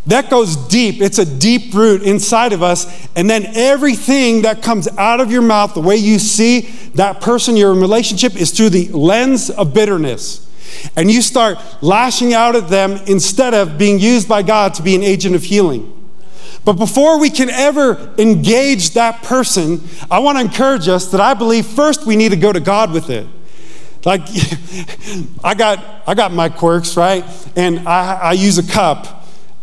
[0.08, 1.02] that goes deep.
[1.02, 3.08] It's a deep root inside of us.
[3.16, 6.62] And then everything that comes out of your mouth, the way you see
[6.96, 10.50] that person you're in relationship, is through the lens of bitterness
[10.96, 14.96] and you start lashing out at them instead of being used by God to be
[14.96, 15.96] an agent of healing.
[16.66, 19.82] But before we can ever engage that person,
[20.12, 22.92] I want to encourage us that I believe first we need to go to God
[22.92, 23.26] with it.
[24.06, 24.22] Like,
[25.44, 27.26] I got, I got my quirks, right?
[27.56, 29.18] And I, I use a cup.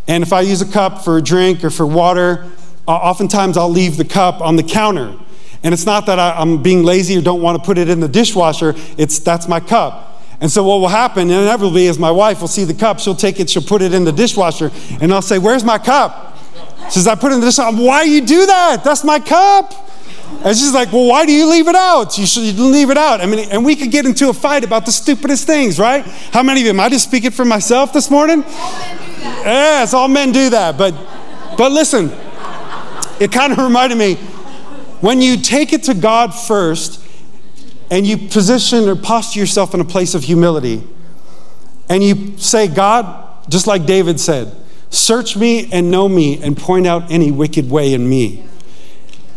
[0.09, 2.47] And if I use a cup for a drink or for water,
[2.87, 5.17] oftentimes I'll leave the cup on the counter.
[5.63, 8.01] And it's not that I, I'm being lazy or don't want to put it in
[8.01, 10.23] the dishwasher, it's that's my cup.
[10.41, 13.41] And so what will happen inevitably is my wife will see the cup, she'll take
[13.41, 16.39] it, she'll put it in the dishwasher, and I'll say, Where's my cup?
[16.85, 17.77] She says, I put it in the dishwasher.
[17.77, 18.85] Why you do that?
[18.85, 19.86] That's my cup.
[20.45, 22.19] And she's like, well, why do you leave it out?
[22.19, 23.21] You should leave it out.
[23.21, 26.05] I mean, and we could get into a fight about the stupidest things, right?
[26.05, 28.45] How many of you, am I just speaking for myself this morning?
[28.47, 30.79] Yes, all men do that.
[30.79, 30.95] But,
[31.57, 32.13] but listen,
[33.21, 34.15] it kind of reminded me
[35.01, 37.05] when you take it to God first
[37.91, 40.83] and you position or posture yourself in a place of humility
[41.89, 44.55] and you say, God, just like David said,
[44.91, 48.45] search me and know me and point out any wicked way in me.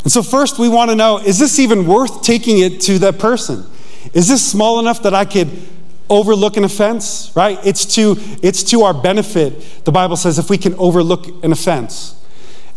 [0.10, 3.20] And so, first, we want to know is this even worth taking it to that
[3.20, 3.64] person?
[4.12, 5.52] Is this small enough that I could
[6.10, 7.60] overlook an offense, right?
[7.64, 12.20] It's to, it's to our benefit, the Bible says, if we can overlook an offense.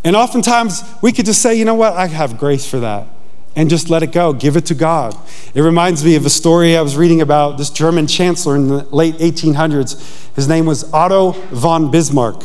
[0.04, 3.08] And oftentimes, we could just say, you know what, I have grace for that.
[3.56, 5.16] And just let it go, give it to God.
[5.54, 8.84] It reminds me of a story I was reading about this German chancellor in the
[8.94, 10.34] late 1800s.
[10.36, 12.44] His name was Otto von Bismarck.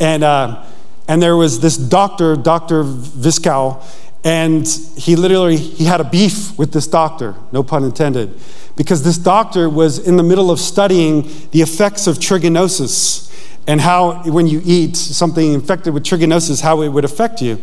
[0.00, 0.64] And, uh,
[1.08, 2.82] and there was this doctor, Dr.
[2.82, 3.82] Virchow,
[4.26, 8.36] and he literally he had a beef with this doctor, no pun intended,
[8.74, 13.32] because this doctor was in the middle of studying the effects of trichinosis
[13.68, 17.62] and how when you eat something infected with trichinosis, how it would affect you.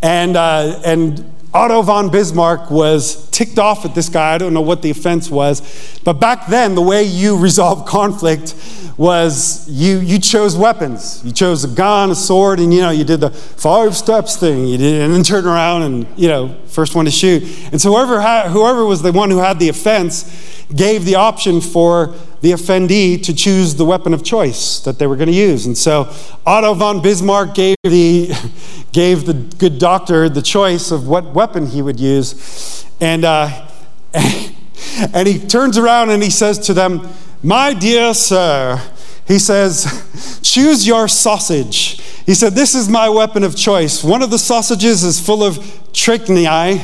[0.00, 4.34] And, uh, and Otto von Bismarck was ticked off at this guy.
[4.34, 6.00] I don't know what the offense was.
[6.04, 8.54] But back then, the way you resolved conflict
[8.96, 11.22] was you, you chose weapons.
[11.24, 14.66] You chose a gun, a sword, and you know, you did the five steps thing.
[14.66, 17.42] You did, and then turn around and, you know, first one to shoot.
[17.72, 21.60] And so whoever, had, whoever was the one who had the offense gave the option
[21.60, 25.66] for the offendee to choose the weapon of choice that they were going to use.
[25.66, 26.12] And so
[26.44, 28.32] Otto von Bismarck gave the,
[28.92, 32.84] gave the good doctor the choice of what weapon he would use.
[33.00, 33.68] And, uh,
[34.14, 37.08] and he turns around and he says to them,
[37.42, 38.80] My dear sir,
[39.26, 42.00] he says, choose your sausage.
[42.26, 44.02] He said, This is my weapon of choice.
[44.02, 45.58] One of the sausages is full of
[45.92, 46.80] strychnine,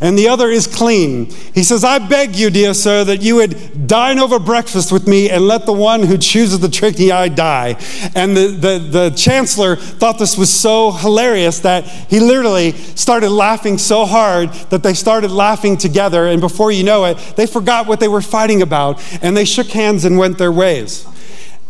[0.00, 1.26] and the other is clean.
[1.54, 5.30] He says, I beg you, dear sir, that you would dine over breakfast with me
[5.30, 7.76] and let the one who chooses the strychnine die.
[8.14, 13.78] And the, the, the chancellor thought this was so hilarious that he literally started laughing
[13.78, 16.26] so hard that they started laughing together.
[16.26, 19.68] And before you know it, they forgot what they were fighting about, and they shook
[19.68, 21.06] hands and went their ways.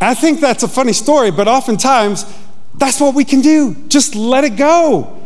[0.00, 2.24] I think that's a funny story, but oftentimes
[2.74, 3.74] that's what we can do.
[3.88, 5.20] Just let it go.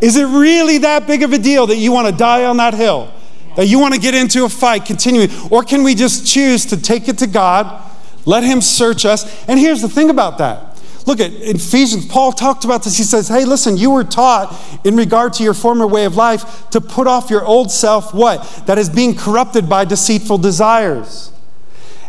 [0.00, 2.74] Is it really that big of a deal that you want to die on that
[2.74, 3.12] hill?
[3.56, 5.30] That you want to get into a fight continuing?
[5.50, 7.82] Or can we just choose to take it to God,
[8.24, 9.48] let Him search us?
[9.48, 10.80] And here's the thing about that.
[11.06, 12.98] Look at Ephesians, Paul talked about this.
[12.98, 16.68] He says, Hey, listen, you were taught in regard to your former way of life
[16.70, 18.42] to put off your old self, what?
[18.66, 21.32] That is being corrupted by deceitful desires.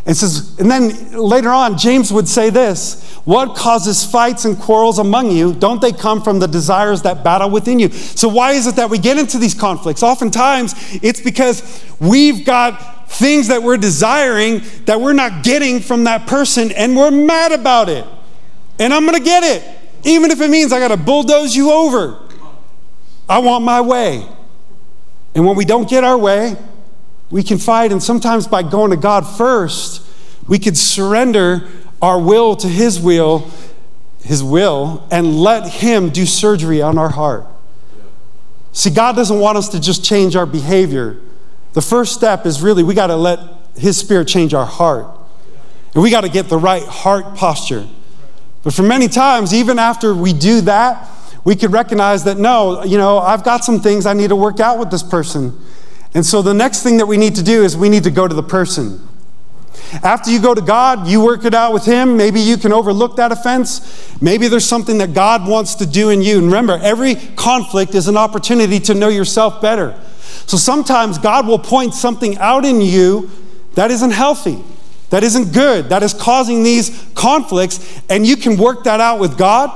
[0.06, 4.98] And says, and then later on, James would say this What causes fights and quarrels
[4.98, 5.52] among you?
[5.52, 7.90] Don't they come from the desires that battle within you?
[7.90, 10.02] So, why is it that we get into these conflicts?
[10.02, 16.26] Oftentimes, it's because we've got things that we're desiring that we're not getting from that
[16.26, 18.06] person, and we're mad about it.
[18.78, 19.62] And I'm going to get it,
[20.04, 22.18] even if it means I got to bulldoze you over.
[23.28, 24.26] I want my way.
[25.34, 26.56] And when we don't get our way,
[27.30, 30.06] we can fight, and sometimes by going to God first,
[30.48, 31.68] we could surrender
[32.02, 33.48] our will to His will,
[34.22, 37.46] His will, and let Him do surgery on our heart.
[38.72, 41.20] See, God doesn't want us to just change our behavior.
[41.72, 43.38] The first step is really we got to let
[43.76, 45.06] His Spirit change our heart.
[45.94, 47.86] And we got to get the right heart posture.
[48.62, 51.08] But for many times, even after we do that,
[51.44, 54.60] we could recognize that no, you know, I've got some things I need to work
[54.60, 55.58] out with this person.
[56.14, 58.26] And so the next thing that we need to do is we need to go
[58.26, 59.06] to the person.
[60.02, 62.16] After you go to God, you work it out with Him.
[62.16, 64.20] Maybe you can overlook that offense.
[64.20, 66.38] Maybe there's something that God wants to do in you.
[66.38, 69.98] And remember, every conflict is an opportunity to know yourself better.
[70.46, 73.30] So sometimes God will point something out in you
[73.74, 74.58] that isn't healthy,
[75.10, 78.00] that isn't good, that is causing these conflicts.
[78.08, 79.70] And you can work that out with God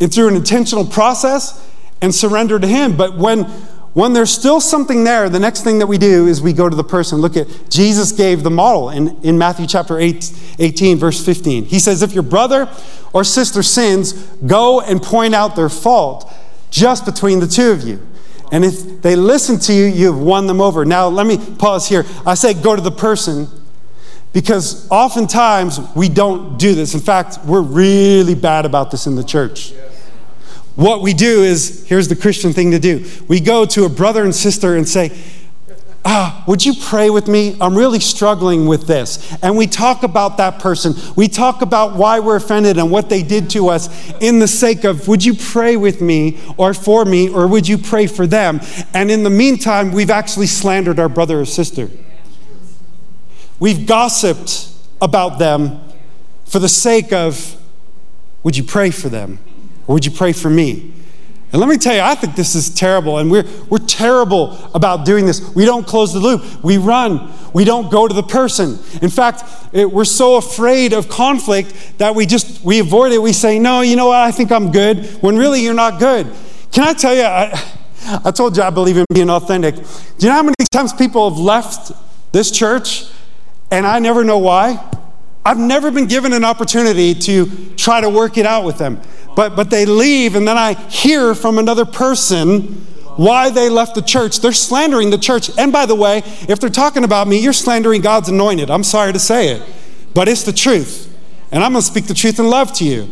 [0.00, 1.66] and through an intentional process
[2.02, 2.96] and surrender to Him.
[2.96, 3.50] But when
[3.96, 6.76] when there's still something there, the next thing that we do is we go to
[6.76, 7.22] the person.
[7.22, 11.64] Look at Jesus gave the model in, in Matthew chapter 8, 18, verse 15.
[11.64, 12.68] He says, If your brother
[13.14, 14.12] or sister sins,
[14.46, 16.30] go and point out their fault
[16.68, 18.06] just between the two of you.
[18.52, 20.84] And if they listen to you, you've won them over.
[20.84, 22.04] Now, let me pause here.
[22.26, 23.48] I say go to the person
[24.34, 26.92] because oftentimes we don't do this.
[26.92, 29.72] In fact, we're really bad about this in the church.
[30.76, 34.22] What we do is here's the Christian thing to do we go to a brother
[34.22, 35.10] and sister and say,
[36.04, 37.56] ah, would you pray with me?
[37.60, 39.36] I'm really struggling with this.
[39.42, 40.94] And we talk about that person.
[41.16, 43.88] We talk about why we're offended and what they did to us
[44.20, 47.76] in the sake of, would you pray with me or for me or would you
[47.76, 48.60] pray for them?
[48.94, 51.90] And in the meantime, we've actually slandered our brother or sister.
[53.58, 54.68] We've gossiped
[55.00, 55.80] about them
[56.44, 57.60] for the sake of,
[58.44, 59.40] would you pray for them?
[59.86, 60.92] Or would you pray for me?
[61.52, 65.06] And let me tell you, I think this is terrible, and we're, we're terrible about
[65.06, 65.54] doing this.
[65.54, 68.78] We don't close the loop, we run, we don't go to the person.
[69.00, 73.22] In fact, it, we're so afraid of conflict that we just we avoid it.
[73.22, 76.26] We say, No, you know what, I think I'm good, when really you're not good.
[76.72, 77.58] Can I tell you, I,
[78.24, 79.76] I told you I believe in being authentic.
[79.76, 79.82] Do
[80.18, 81.92] you know how many times people have left
[82.32, 83.04] this church
[83.70, 84.84] and I never know why?
[85.46, 89.00] I've never been given an opportunity to try to work it out with them.
[89.36, 92.62] But, but they leave, and then I hear from another person
[93.14, 94.40] why they left the church.
[94.40, 95.56] They're slandering the church.
[95.56, 98.72] And by the way, if they're talking about me, you're slandering God's anointed.
[98.72, 99.62] I'm sorry to say it,
[100.14, 101.16] but it's the truth.
[101.52, 103.08] And I'm going to speak the truth in love to you.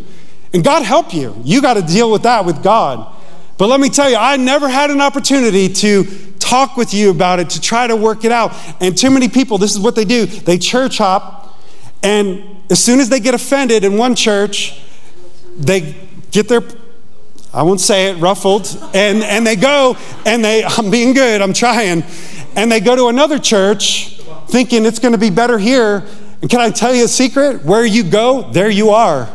[0.53, 1.41] And God help you.
[1.45, 3.15] You got to deal with that with God.
[3.59, 6.05] But let me tell you, I never had an opportunity to
[6.41, 8.53] talk with you about it, to try to work it out.
[8.81, 11.44] And too many people, this is what they do they church hop,
[12.05, 14.81] and as soon as they get offended in one church,
[15.57, 15.97] they
[16.31, 16.63] get their
[17.53, 19.97] I won't say it, ruffled, and, and they go
[20.27, 22.03] and they, I'm being good, I'm trying,
[22.57, 26.05] and they go to another church thinking it's going to be better here.
[26.43, 27.65] And can I tell you a secret?
[27.65, 29.29] Where you go, there you are.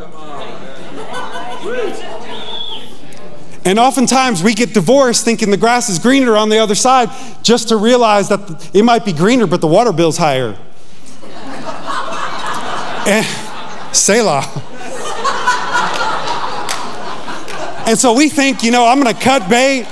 [3.64, 7.08] And oftentimes we get divorced thinking the grass is greener on the other side
[7.42, 10.56] just to realize that it might be greener, but the water bill's higher.
[13.06, 13.26] And,
[13.94, 14.44] Selah.
[17.86, 19.86] And so we think, you know, I'm going to cut bait.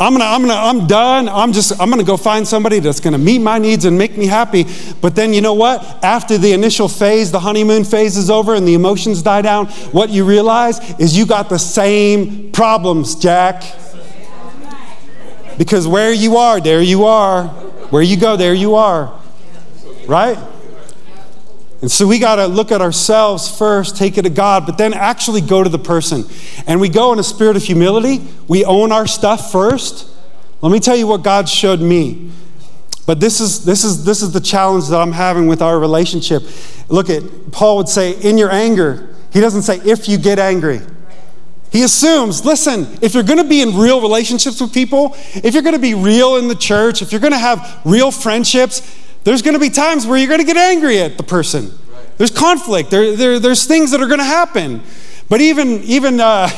[0.00, 1.28] I'm gonna, I'm gonna, I'm done.
[1.28, 4.24] I'm just, I'm gonna go find somebody that's gonna meet my needs and make me
[4.24, 4.64] happy.
[5.02, 5.82] But then you know what?
[6.02, 10.08] After the initial phase, the honeymoon phase is over and the emotions die down, what
[10.08, 13.62] you realize is you got the same problems, Jack.
[15.58, 17.48] Because where you are, there you are.
[17.90, 19.20] Where you go, there you are.
[20.06, 20.38] Right?
[21.80, 24.92] And so we got to look at ourselves first, take it to God, but then
[24.92, 26.24] actually go to the person.
[26.66, 28.20] And we go in a spirit of humility.
[28.48, 30.06] We own our stuff first.
[30.60, 32.32] Let me tell you what God showed me.
[33.06, 36.42] But this is, this is, this is the challenge that I'm having with our relationship.
[36.88, 39.14] Look at, Paul would say, in your anger.
[39.32, 40.80] He doesn't say, if you get angry.
[41.72, 45.62] He assumes, listen, if you're going to be in real relationships with people, if you're
[45.62, 48.80] going to be real in the church, if you're going to have real friendships,
[49.24, 51.72] there's going to be times where you're going to get angry at the person.
[52.16, 52.90] There's conflict.
[52.90, 54.82] There, there, there's things that are going to happen.
[55.28, 56.48] But even, even, uh,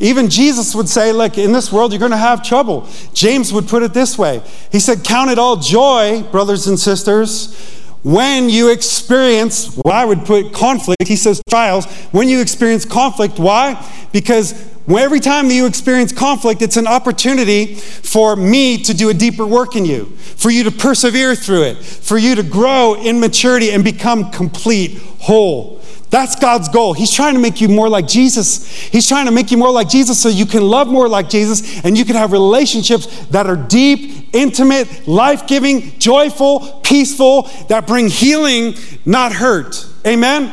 [0.00, 2.88] even Jesus would say, look, in this world, you're going to have trouble.
[3.12, 4.42] James would put it this way
[4.72, 7.54] He said, Count it all joy, brothers and sisters,
[8.02, 13.38] when you experience, what I would put conflict, he says trials, when you experience conflict.
[13.38, 13.74] Why?
[14.12, 19.14] Because every time that you experience conflict, it's an opportunity for me to do a
[19.14, 23.20] deeper work in you, for you to persevere through it, for you to grow in
[23.20, 25.80] maturity and become complete, whole.
[26.12, 26.92] That's God's goal.
[26.92, 28.66] He's trying to make you more like Jesus.
[28.66, 31.82] He's trying to make you more like Jesus so you can love more like Jesus
[31.86, 38.08] and you can have relationships that are deep, intimate, life giving, joyful, peaceful, that bring
[38.08, 38.74] healing,
[39.06, 39.86] not hurt.
[40.06, 40.52] Amen?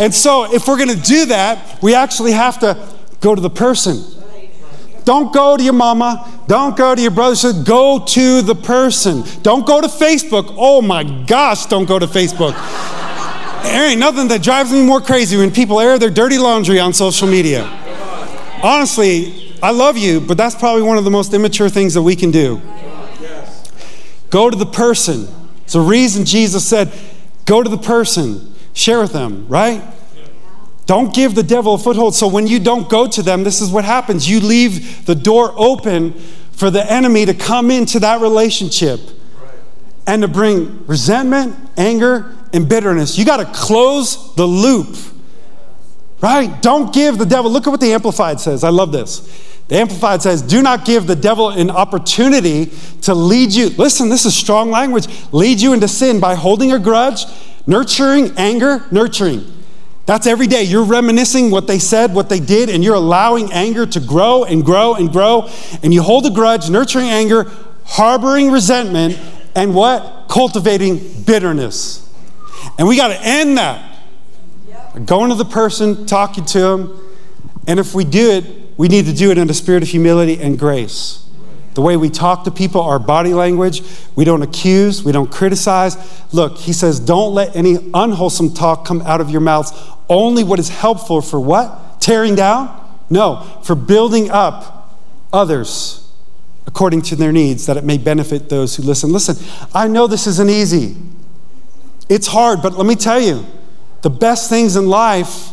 [0.00, 3.50] And so, if we're going to do that, we actually have to go to the
[3.50, 4.04] person.
[5.04, 6.42] Don't go to your mama.
[6.48, 7.52] Don't go to your brother.
[7.64, 9.22] Go to the person.
[9.42, 10.54] Don't go to Facebook.
[10.58, 12.52] Oh my gosh, don't go to Facebook.
[13.62, 16.92] there ain't nothing that drives me more crazy when people air their dirty laundry on
[16.92, 17.64] social media.
[18.62, 22.14] Honestly, I love you, but that's probably one of the most immature things that we
[22.14, 22.60] can do.
[24.30, 25.26] Go to the person.
[25.64, 26.92] It's the reason Jesus said,
[27.44, 29.82] go to the person, share with them, right?
[30.88, 32.14] Don't give the devil a foothold.
[32.14, 34.28] So when you don't go to them, this is what happens.
[34.28, 36.14] You leave the door open
[36.52, 38.98] for the enemy to come into that relationship
[40.06, 43.18] and to bring resentment, anger, and bitterness.
[43.18, 44.96] You got to close the loop.
[46.22, 46.62] Right?
[46.62, 47.50] Don't give the devil.
[47.50, 48.64] Look at what the Amplified says.
[48.64, 49.18] I love this.
[49.68, 52.72] The Amplified says, Do not give the devil an opportunity
[53.02, 53.68] to lead you.
[53.68, 55.06] Listen, this is strong language.
[55.32, 57.26] Lead you into sin by holding a grudge,
[57.66, 59.57] nurturing anger, nurturing
[60.08, 60.62] that's every day.
[60.62, 64.64] You're reminiscing what they said, what they did, and you're allowing anger to grow and
[64.64, 65.50] grow and grow.
[65.82, 67.44] And you hold a grudge, nurturing anger,
[67.84, 69.20] harboring resentment,
[69.54, 70.28] and what?
[70.30, 72.10] Cultivating bitterness.
[72.78, 73.98] And we got to end that.
[75.04, 77.18] Going to the person, talking to them.
[77.66, 78.46] And if we do it,
[78.78, 81.27] we need to do it in a spirit of humility and grace.
[81.78, 83.84] The way we talk to people, our body language.
[84.16, 85.96] We don't accuse, we don't criticize.
[86.32, 89.72] Look, he says, don't let any unwholesome talk come out of your mouths.
[90.08, 92.00] Only what is helpful for what?
[92.00, 92.98] Tearing down?
[93.08, 94.98] No, for building up
[95.32, 96.10] others
[96.66, 99.12] according to their needs, that it may benefit those who listen.
[99.12, 99.36] Listen,
[99.72, 100.96] I know this isn't easy.
[102.08, 103.46] It's hard, but let me tell you,
[104.02, 105.50] the best things in life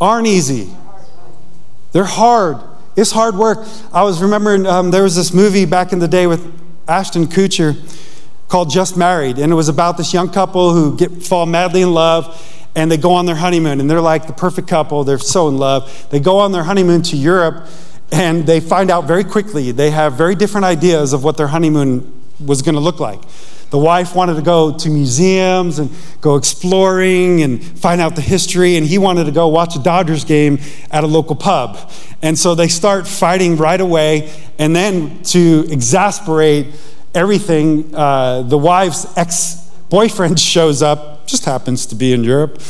[0.00, 0.70] aren't easy.
[1.90, 2.62] They're hard.
[2.96, 3.58] It's hard work.
[3.92, 6.50] I was remembering um, there was this movie back in the day with
[6.88, 7.76] Ashton Kutcher
[8.48, 11.92] called Just Married, and it was about this young couple who get fall madly in
[11.92, 12.42] love
[12.74, 15.04] and they go on their honeymoon and they're like the perfect couple.
[15.04, 16.06] They're so in love.
[16.10, 17.66] They go on their honeymoon to Europe
[18.12, 22.12] and they find out very quickly they have very different ideas of what their honeymoon
[22.44, 23.20] was going to look like.
[23.70, 25.90] The wife wanted to go to museums and
[26.20, 30.24] go exploring and find out the history, and he wanted to go watch a Dodgers
[30.24, 30.58] game
[30.90, 31.90] at a local pub.
[32.22, 36.68] And so they start fighting right away, and then to exasperate
[37.14, 42.62] everything, uh, the wife's ex boyfriend shows up, just happens to be in Europe,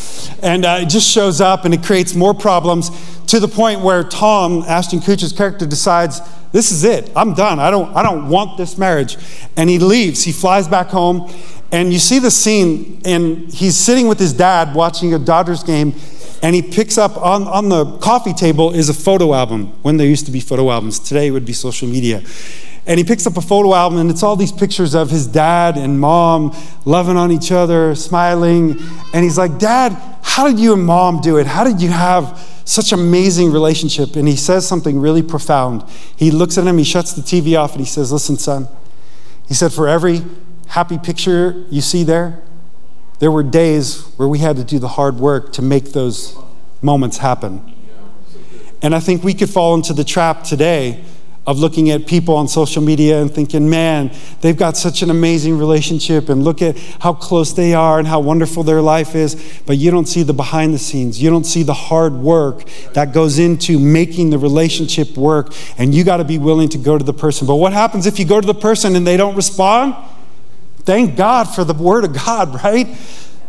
[0.43, 2.91] and uh, just shows up, and it creates more problems
[3.27, 6.21] to the point where Tom, Ashton Kutcher's character, decides,
[6.57, 7.13] this is it.
[7.15, 7.61] I'm done.
[7.61, 9.19] I don't, I don't want this marriage.
[9.59, 10.25] And he leaves.
[10.25, 11.31] He flies back home.
[11.71, 15.95] And you see the scene, and he's sitting with his dad watching a Dodgers game,
[16.43, 20.07] and he picks up on, on the coffee table is a photo album when there
[20.07, 20.99] used to be photo albums.
[20.99, 22.23] Today it would be social media.
[22.87, 25.77] And he picks up a photo album, and it's all these pictures of his dad
[25.77, 28.77] and mom loving on each other, smiling.
[29.13, 31.47] And he's like, Dad, how did you and mom do it?
[31.47, 34.17] How did you have such amazing relationship.
[34.17, 35.85] And he says something really profound.
[36.17, 38.69] He looks at him, he shuts the TV off, and he says, Listen, son,
[39.49, 40.23] he said, for every
[40.67, 42.43] happy picture you see there,
[43.21, 46.37] there were days where we had to do the hard work to make those
[46.83, 47.73] moments happen.
[48.83, 51.05] And I think we could fall into the trap today
[51.47, 55.57] of looking at people on social media and thinking, man, they've got such an amazing
[55.57, 59.61] relationship, and look at how close they are and how wonderful their life is.
[59.65, 61.23] But you don't see the behind the scenes.
[61.23, 65.53] You don't see the hard work that goes into making the relationship work.
[65.79, 67.47] And you got to be willing to go to the person.
[67.47, 69.95] But what happens if you go to the person and they don't respond?
[70.79, 72.89] Thank God for the word of God, right?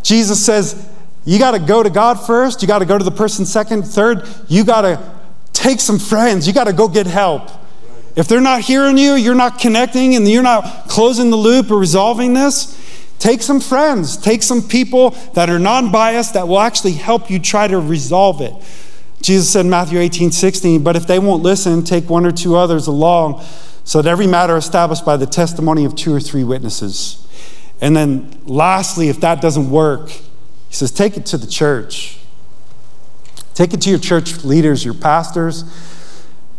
[0.03, 0.87] Jesus says,
[1.25, 2.61] you got to go to God first.
[2.61, 4.25] You got to go to the person second, third.
[4.47, 5.13] You got to
[5.51, 6.47] take some friends.
[6.47, 7.49] You got to go get help.
[8.17, 11.77] If they're not hearing you, you're not connecting, and you're not closing the loop or
[11.77, 12.75] resolving this,
[13.19, 17.37] take some friends, take some people that are non biased that will actually help you
[17.37, 18.53] try to resolve it.
[19.21, 22.55] Jesus said in Matthew 18 16, but if they won't listen, take one or two
[22.55, 23.45] others along,
[23.83, 27.23] so that every matter established by the testimony of two or three witnesses.
[27.81, 32.17] And then lastly, if that doesn't work, he says, take it to the church.
[33.53, 35.63] Take it to your church leaders, your pastors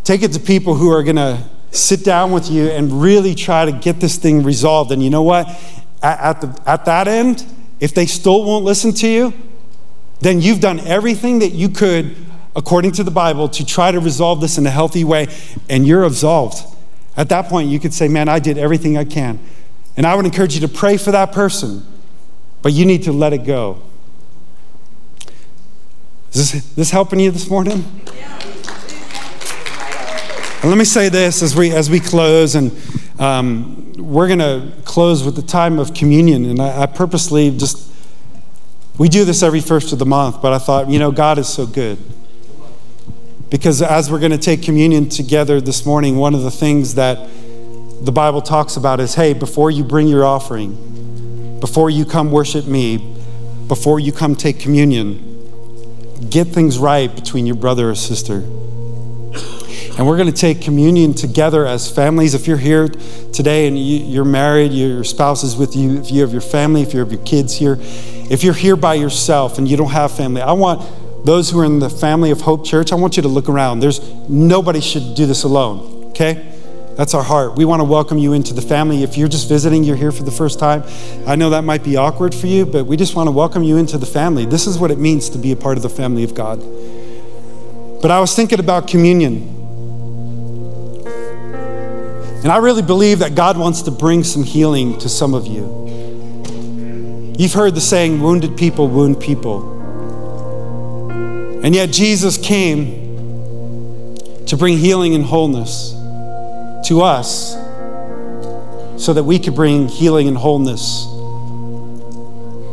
[0.04, 3.64] Take it to people who are going to sit down with you and really try
[3.64, 4.90] to get this thing resolved.
[4.92, 5.48] And you know what?
[6.02, 7.44] At, the, at that end,
[7.80, 9.32] if they still won't listen to you,
[10.20, 12.16] then you've done everything that you could,
[12.56, 15.28] according to the Bible, to try to resolve this in a healthy way,
[15.68, 16.64] and you're absolved.
[17.16, 19.38] At that point, you could say, Man, I did everything I can.
[19.96, 21.84] And I would encourage you to pray for that person,
[22.62, 23.82] but you need to let it go.
[26.32, 27.84] Is this, this helping you this morning?
[28.14, 28.47] Yeah.
[30.60, 32.72] And let me say this as we, as we close, and
[33.20, 36.44] um, we're going to close with the time of communion.
[36.46, 37.92] And I, I purposely just,
[38.98, 41.48] we do this every first of the month, but I thought, you know, God is
[41.48, 41.96] so good.
[43.50, 47.18] Because as we're going to take communion together this morning, one of the things that
[48.04, 52.66] the Bible talks about is hey, before you bring your offering, before you come worship
[52.66, 53.16] me,
[53.68, 58.44] before you come take communion, get things right between your brother or sister.
[59.98, 62.32] And we're going to take communion together as families.
[62.32, 66.20] If you're here today and you, are married, your spouse is with you, if you
[66.20, 69.66] have your family, if you have your kids here, if you're here by yourself and
[69.66, 70.88] you don't have family, I want
[71.26, 73.80] those who are in the family of Hope Church, I want you to look around.
[73.80, 76.54] There's nobody should do this alone, okay?
[76.96, 77.56] That's our heart.
[77.56, 79.02] We want to welcome you into the family.
[79.02, 80.84] If you're just visiting, you're here for the first time,
[81.26, 83.78] I know that might be awkward for you, but we just want to welcome you
[83.78, 84.46] into the family.
[84.46, 86.60] This is what it means to be a part of the family of God.
[88.00, 89.57] But I was thinking about communion.
[92.42, 97.34] And I really believe that God wants to bring some healing to some of you.
[97.38, 99.76] You've heard the saying, wounded people wound people.
[101.64, 103.06] And yet Jesus came
[104.46, 105.92] to bring healing and wholeness
[106.88, 107.54] to us
[108.96, 111.04] so that we could bring healing and wholeness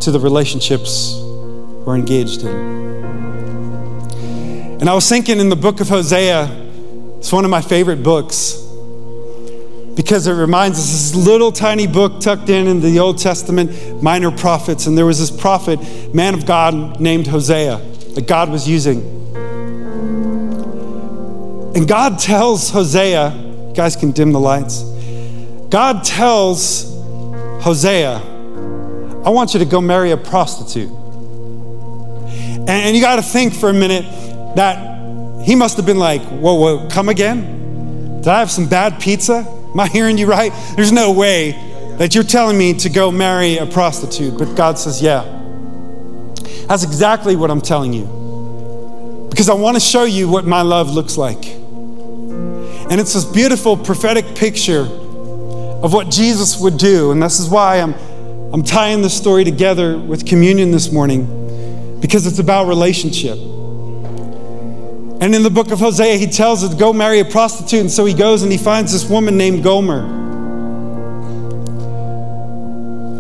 [0.04, 2.56] to the relationships we're engaged in.
[4.80, 6.50] And I was thinking in the book of Hosea,
[7.18, 8.65] it's one of my favorite books.
[9.96, 14.30] Because it reminds us this little tiny book tucked in in the Old Testament, minor
[14.30, 14.88] prophets.
[14.88, 17.78] And there was this prophet, man of God named Hosea,
[18.16, 19.00] that God was using.
[21.76, 24.84] And God tells Hosea, you guys can dim the lights.
[25.70, 26.84] God tells
[27.64, 28.18] Hosea,
[29.26, 30.90] I want you to go marry a prostitute.
[30.90, 34.06] And, and you got to think for a minute
[34.56, 38.22] that he must have been like, whoa, whoa, come again?
[38.22, 39.44] Did I have some bad pizza?
[39.76, 40.54] Am I hearing you right?
[40.78, 41.52] There's no way
[41.98, 44.38] that you're telling me to go marry a prostitute.
[44.38, 45.24] But God says, yeah.
[46.68, 49.28] That's exactly what I'm telling you.
[49.30, 51.46] Because I want to show you what my love looks like.
[51.46, 57.12] And it's this beautiful prophetic picture of what Jesus would do.
[57.12, 57.96] And this is why I'm,
[58.54, 63.38] I'm tying this story together with communion this morning, because it's about relationship.
[65.22, 67.82] And in the book of Hosea, he tells her to go marry a prostitute.
[67.82, 70.24] And so he goes and he finds this woman named Gomer.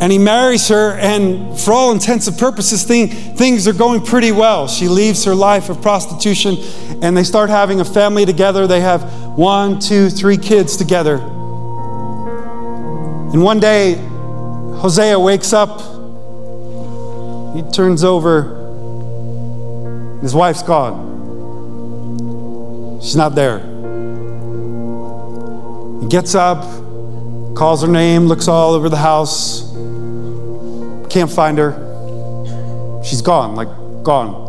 [0.02, 4.32] And he marries her, and for all intents and purposes, thing, things are going pretty
[4.32, 4.68] well.
[4.68, 6.58] She leaves her life of prostitution,
[7.02, 8.68] and they start having a family together.
[8.68, 9.02] They have
[9.36, 11.16] one, two, three kids together.
[13.34, 15.80] And one day, Hosea wakes up,
[17.56, 18.54] he turns over,
[20.22, 21.15] his wife's gone.
[23.02, 23.60] She's not there.
[26.02, 26.62] He gets up,
[27.56, 29.72] calls her name, looks all over the house,
[31.10, 33.02] can't find her.
[33.04, 33.70] She's gone, like
[34.04, 34.44] gone.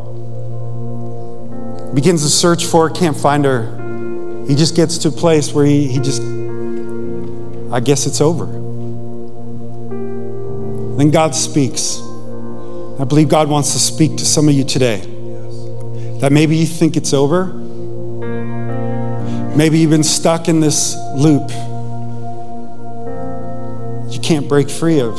[1.95, 4.45] Begins to search for her, can't find her.
[4.47, 6.23] He just gets to a place where he, he just,
[7.73, 8.47] I guess it's over.
[10.97, 12.01] Then God speaks.
[12.99, 15.01] I believe God wants to speak to some of you today.
[16.21, 17.66] That maybe you think it's over
[19.57, 21.51] Maybe you've been stuck in this loop
[24.17, 25.15] you can't break free of.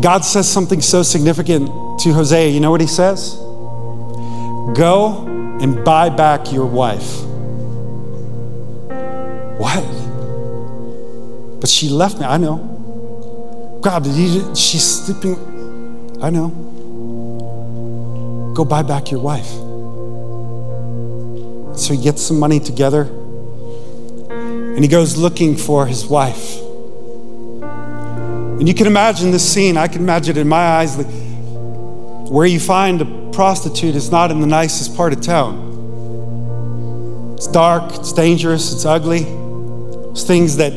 [0.00, 1.68] God says something so significant
[2.00, 2.48] to Hosea.
[2.48, 3.34] You know what he says?
[4.74, 5.26] Go
[5.60, 7.20] and buy back your wife.
[9.58, 9.84] What?
[11.60, 12.24] But she left me.
[12.24, 13.78] I know.
[13.82, 14.06] God,
[14.56, 15.36] she's sleeping.
[16.22, 16.48] I know.
[18.54, 19.52] Go buy back your wife.
[21.82, 23.02] So he gets some money together
[24.30, 26.60] and he goes looking for his wife.
[27.60, 29.76] And you can imagine this scene.
[29.76, 30.96] I can imagine it in my eyes.
[32.30, 35.70] Where you find a prostitute is not in the nicest part of town.
[37.34, 39.22] It's dark, it's dangerous, it's ugly.
[40.12, 40.72] It's things that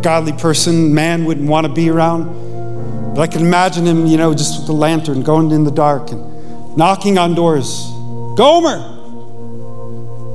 [0.00, 3.14] godly person, man, wouldn't want to be around.
[3.16, 6.12] But I can imagine him, you know, just with the lantern going in the dark
[6.12, 7.88] and knocking on doors.
[8.36, 8.99] Gomer,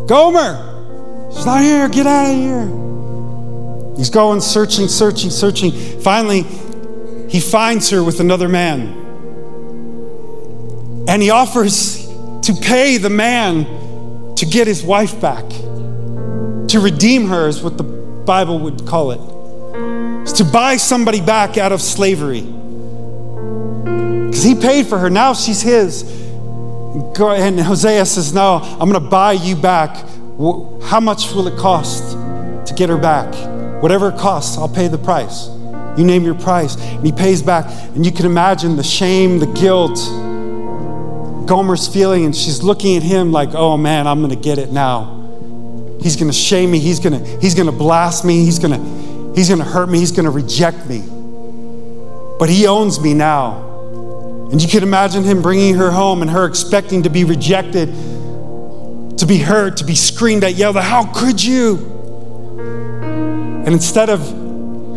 [0.07, 1.89] Gomer, she's not here.
[1.89, 3.95] Get out of here.
[3.97, 5.71] He's going searching, searching, searching.
[6.01, 6.43] Finally,
[7.29, 9.03] he finds her with another man.
[11.07, 12.05] And he offers
[12.41, 17.83] to pay the man to get his wife back, to redeem her, is what the
[17.83, 19.21] Bible would call it.
[20.23, 22.41] It's to buy somebody back out of slavery.
[22.41, 25.09] Because he paid for her.
[25.09, 26.03] Now she's his.
[26.95, 29.97] And Hosea says, No, I'm going to buy you back.
[30.83, 32.13] How much will it cost
[32.67, 33.33] to get her back?
[33.81, 35.47] Whatever it costs, I'll pay the price.
[35.97, 36.75] You name your price.
[36.77, 37.65] And he pays back.
[37.95, 39.97] And you can imagine the shame, the guilt
[41.47, 42.25] Gomer's feeling.
[42.25, 45.15] And she's looking at him like, Oh man, I'm to get it now.
[46.01, 46.79] He's to shame me.
[46.79, 48.45] He's to, he's to blast me.
[48.45, 49.99] He's to, he's to hurt me.
[49.99, 51.03] He's to reject me.
[52.39, 53.74] But he owns me now.
[54.51, 57.89] And you can imagine him bringing her home and her expecting to be rejected,
[59.17, 60.83] to be hurt, to be screamed at, yelled at.
[60.83, 61.77] How could you?
[63.65, 64.19] And instead of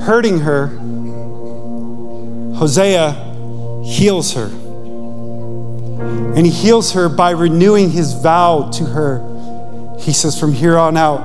[0.03, 0.67] hurting her,
[2.57, 3.13] Hosea
[3.85, 4.47] heals her.
[6.37, 9.97] And he heals her by renewing his vow to her.
[9.99, 11.21] He says, From here on out,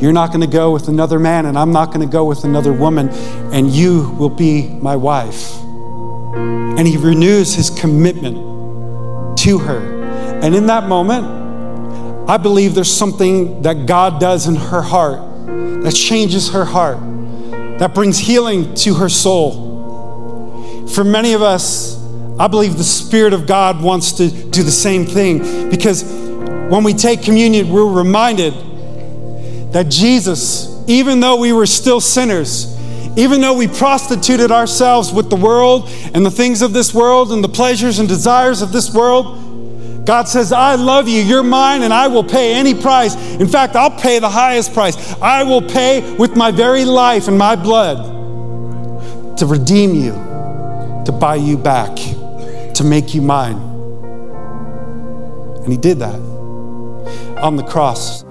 [0.00, 2.44] you're not going to go with another man, and I'm not going to go with
[2.44, 3.08] another woman,
[3.52, 5.58] and you will be my wife
[6.78, 8.36] and he renews his commitment
[9.36, 9.80] to her.
[10.40, 11.26] And in that moment,
[12.30, 15.18] I believe there's something that God does in her heart
[15.82, 17.00] that changes her heart,
[17.80, 20.86] that brings healing to her soul.
[20.86, 22.00] For many of us,
[22.38, 26.94] I believe the Spirit of God wants to do the same thing because when we
[26.94, 28.54] take communion, we're reminded
[29.72, 32.77] that Jesus, even though we were still sinners,
[33.18, 37.42] even though we prostituted ourselves with the world and the things of this world and
[37.42, 41.92] the pleasures and desires of this world, God says, I love you, you're mine, and
[41.92, 43.16] I will pay any price.
[43.40, 44.96] In fact, I'll pay the highest price.
[45.20, 50.12] I will pay with my very life and my blood to redeem you,
[51.04, 51.96] to buy you back,
[52.74, 53.56] to make you mine.
[55.64, 56.20] And He did that
[57.42, 58.27] on the cross.